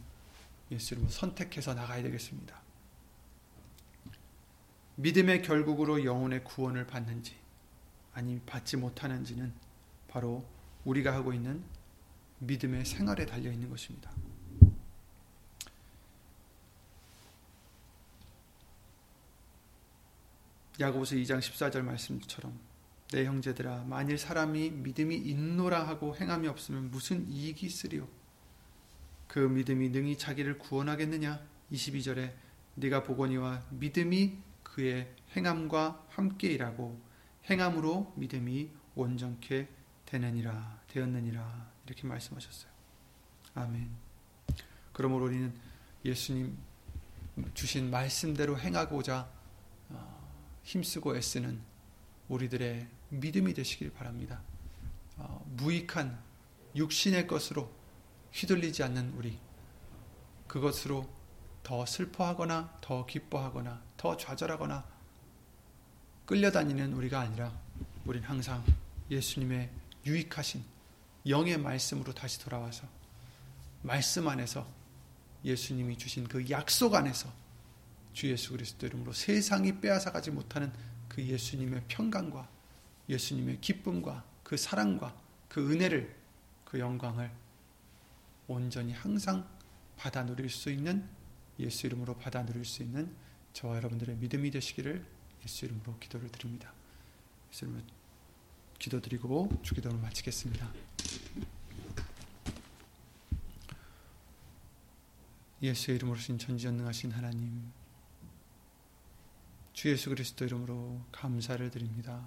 예수 0.72 0.94
이름을 0.94 1.10
선택해서 1.10 1.74
나가야 1.74 2.02
되겠습니다. 2.04 2.62
믿음의 4.96 5.42
결국으로 5.42 6.06
영혼의 6.06 6.44
구원을 6.44 6.86
받는지 6.86 7.36
아니 8.14 8.40
받지 8.42 8.78
못하는지는 8.78 9.52
바로 10.08 10.46
우리가 10.86 11.14
하고 11.14 11.34
있는 11.34 11.64
믿음의 12.40 12.86
생활에 12.86 13.26
달려 13.26 13.52
있는 13.52 13.70
것입니다. 13.70 14.12
야고보서 20.80 21.16
2장 21.16 21.40
14절 21.40 21.82
말씀처럼 21.82 22.58
내 23.12 23.26
형제들아 23.26 23.84
만일 23.84 24.18
사람이 24.18 24.72
믿음이 24.72 25.16
있노라 25.16 25.88
하고 25.88 26.16
행함이 26.16 26.48
없으면 26.48 26.90
무슨 26.90 27.30
이익이 27.30 27.66
있으리요 27.66 28.08
그 29.28 29.40
믿음이 29.40 29.90
능히 29.90 30.18
자기를 30.18 30.58
구원하겠느냐 30.60 31.40
22절에 31.72 32.34
네가 32.76 33.04
보거니와 33.04 33.64
믿음이 33.72 34.38
그의 34.64 35.12
행함과 35.36 36.06
함께 36.10 36.50
일하고 36.50 37.00
행함으로 37.50 38.14
믿음이 38.16 38.70
온전케 38.96 39.68
되느니라 40.06 40.82
되었느니라 40.88 41.72
이렇게 41.86 42.08
말씀하셨어요. 42.08 42.72
아멘. 43.56 43.90
그러므로 44.92 45.26
우리는 45.26 45.54
예수님 46.06 46.56
주신 47.54 47.90
말씀대로 47.90 48.60
행하고자 48.60 49.28
힘쓰고 50.64 51.16
애쓰는 51.16 51.62
우리들의 52.30 52.88
믿음이 53.10 53.54
되시길 53.54 53.94
바랍니다. 53.94 54.42
어, 55.18 55.46
무익한 55.58 56.20
육신의 56.76 57.28
것으로 57.28 57.72
휘둘리지 58.32 58.84
않는 58.84 59.14
우리, 59.16 59.38
그것으로 60.48 61.08
더 61.62 61.86
슬퍼하거나 61.86 62.80
더 62.82 63.06
기뻐하거나 63.06 63.82
더 63.96 64.18
좌절하거나 64.18 64.86
끌려다니는 66.26 66.94
우리가 66.94 67.20
아니라 67.20 67.54
우린 68.06 68.24
항상 68.24 68.64
예수님의 69.10 69.70
유익하신 70.06 70.64
영의 71.28 71.58
말씀으로 71.58 72.14
다시 72.14 72.40
돌아와서 72.40 72.88
말씀 73.82 74.28
안에서 74.28 74.68
예수님이 75.46 75.98
주신 75.98 76.28
그 76.28 76.50
약속 76.50 76.96
안에서 76.96 77.30
주 78.14 78.30
예수 78.30 78.52
그리스도 78.52 78.86
이름으로 78.86 79.12
세상이 79.12 79.80
빼앗아 79.82 80.12
가지 80.12 80.32
못하는 80.32 80.72
그 81.10 81.24
예수님의 81.24 81.84
평강과 81.88 82.50
예수님의 83.10 83.60
기쁨과 83.62 84.24
그 84.44 84.58
사랑과 84.58 85.16
그 85.50 85.72
은혜를 85.72 86.16
그 86.64 86.80
영광을 86.80 87.32
온전히 88.48 88.94
항상 88.94 89.48
받아 89.98 90.26
누릴 90.26 90.50
수 90.50 90.72
있는 90.72 91.08
예수 91.60 91.88
이름으로 91.88 92.16
받아 92.18 92.46
누릴 92.46 92.66
수 92.66 92.84
있는 92.84 93.14
저와 93.54 93.78
여러분들의 93.78 94.16
믿음이 94.18 94.52
되시기를 94.52 95.06
예수 95.44 95.66
이름으로 95.66 95.98
기도를 96.00 96.30
드립니다. 96.30 96.74
예수 97.52 97.66
이름으로 97.66 97.84
기도드리고 98.80 99.62
주기도를 99.62 100.00
마치겠습니다. 100.00 100.72
예수의 105.62 105.96
이름으로 105.96 106.18
신 106.20 106.38
전지전능하신 106.38 107.12
하나님 107.12 107.72
주 109.74 109.90
예수 109.90 110.10
그리스도 110.10 110.46
이름으로 110.46 111.02
감사를 111.12 111.70
드립니다. 111.72 112.24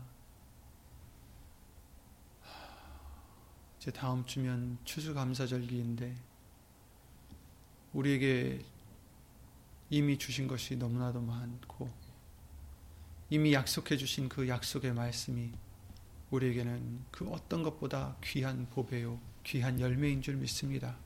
이제 3.78 3.92
다음 3.92 4.26
주면 4.26 4.78
추수감사절기인데 4.84 6.16
우리에게 7.92 8.64
이미 9.90 10.18
주신 10.18 10.48
것이 10.48 10.74
너무나도 10.76 11.20
많고 11.20 11.88
이미 13.30 13.54
약속해 13.54 13.96
주신 13.96 14.28
그 14.28 14.48
약속의 14.48 14.92
말씀이 14.92 15.52
우리에게는 16.30 17.04
그 17.12 17.28
어떤 17.30 17.62
것보다 17.62 18.16
귀한 18.24 18.68
보배요 18.70 19.20
귀한 19.44 19.78
열매인 19.78 20.20
줄 20.20 20.34
믿습니다. 20.34 20.96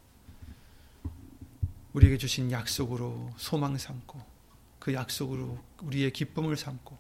우리에게 1.93 2.17
주신 2.17 2.51
약속으로 2.51 3.31
소망 3.37 3.77
삼고 3.77 4.40
그 4.81 4.95
약속으로 4.95 5.63
우리의 5.83 6.13
기쁨을 6.13 6.57
삼고 6.57 6.99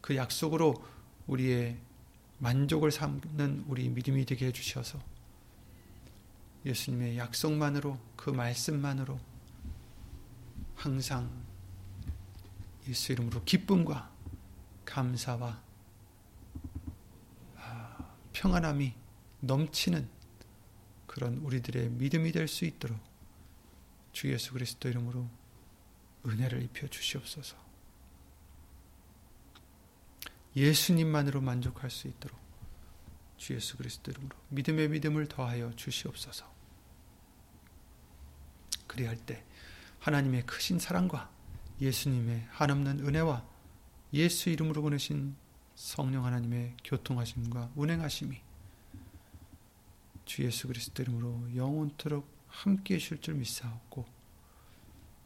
그 0.00 0.16
약속으로 0.16 0.82
우리의 1.26 1.76
만족을 2.38 2.90
삼는 2.90 3.64
우리 3.68 3.88
믿음이 3.88 4.24
되게 4.24 4.46
해주셔서 4.46 4.98
예수님의 6.64 7.18
약속만으로 7.18 7.98
그 8.16 8.30
말씀만으로 8.30 9.18
항상 10.74 11.30
예수 12.88 13.12
이름으로 13.12 13.42
기쁨과 13.44 14.10
감사와 14.84 15.60
아, 17.56 18.14
평안함이 18.32 18.94
넘치는 19.40 20.08
그런 21.06 21.38
우리들의 21.38 21.90
믿음이 21.90 22.32
될 22.32 22.46
수 22.46 22.64
있도록 22.64 22.98
주 24.12 24.32
예수 24.32 24.52
그리스도 24.52 24.88
이름으로 24.88 25.28
은혜를 26.26 26.62
입혀 26.62 26.86
주시옵소서. 26.88 27.56
예수님만으로 30.54 31.40
만족할 31.40 31.90
수 31.90 32.08
있도록 32.08 32.38
주 33.36 33.54
예수 33.54 33.76
그리스도 33.76 34.10
이름으로 34.10 34.36
믿음의 34.48 34.88
믿음을 34.88 35.28
더하여 35.28 35.74
주시옵소서. 35.76 36.50
그리할 38.86 39.16
때 39.16 39.44
하나님의 40.00 40.46
크신 40.46 40.78
사랑과 40.78 41.30
예수님의 41.80 42.46
한없는 42.50 43.06
은혜와 43.06 43.46
예수 44.14 44.48
이름으로 44.48 44.80
보내신 44.80 45.36
성령 45.74 46.24
하나님의 46.24 46.76
교통하심과 46.84 47.72
운행하심이 47.74 48.40
주 50.24 50.42
예수 50.42 50.66
그리스도 50.68 51.02
이름으로 51.02 51.54
영원토록 51.54 52.26
함께 52.48 52.94
하실 52.94 53.20
줄 53.20 53.34
믿사옵고 53.34 54.15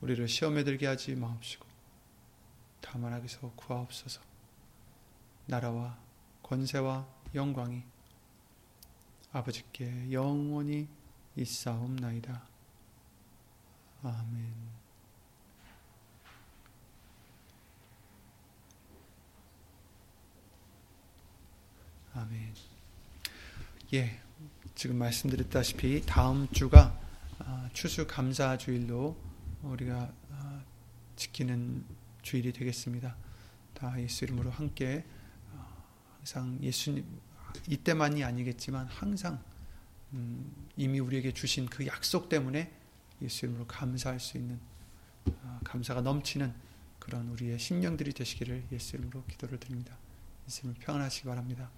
우리를 0.00 0.28
시험에 0.28 0.64
들게 0.64 0.86
하지 0.86 1.14
마옵시고 1.14 1.66
다만 2.80 3.12
하기서 3.12 3.52
구하옵소서 3.56 4.20
나라와 5.46 5.98
권세와 6.42 7.06
영광이 7.34 7.82
아버지께 9.32 10.10
영원히 10.10 10.88
있사옵나이다. 11.36 12.42
아멘. 14.02 14.54
아멘. 22.14 22.54
예, 23.94 24.20
지금 24.74 24.96
말씀드렸다시피 24.96 26.02
다음 26.06 26.48
주가 26.48 26.98
아, 27.38 27.68
추수 27.72 28.06
감사 28.06 28.56
주일로 28.56 29.16
우리가 29.62 30.12
아, 30.30 30.62
지키는 31.16 31.84
주일이 32.22 32.52
되겠습니다. 32.52 33.16
다 33.74 34.00
예수 34.00 34.24
이름으로 34.24 34.50
함께 34.50 35.04
아, 35.54 35.66
항상 36.16 36.58
예수님 36.62 37.04
이때만이 37.66 38.24
아니겠지만 38.24 38.86
항상 38.86 39.42
음, 40.12 40.68
이미 40.76 41.00
우리에게 41.00 41.32
주신 41.32 41.66
그 41.66 41.86
약속 41.86 42.28
때문에 42.28 42.72
예수 43.22 43.46
이름으로 43.46 43.66
감사할 43.66 44.20
수 44.20 44.38
있는 44.38 44.60
감사가 45.64 46.00
넘치는 46.00 46.54
그런 46.98 47.28
우리의 47.28 47.58
심령들이 47.58 48.12
되시기를 48.12 48.64
예수 48.72 48.96
이름으로 48.96 49.24
기도를 49.24 49.58
드립니다. 49.58 49.96
예수님 50.46 50.76
평안하시기 50.78 51.26
바랍니다. 51.26 51.70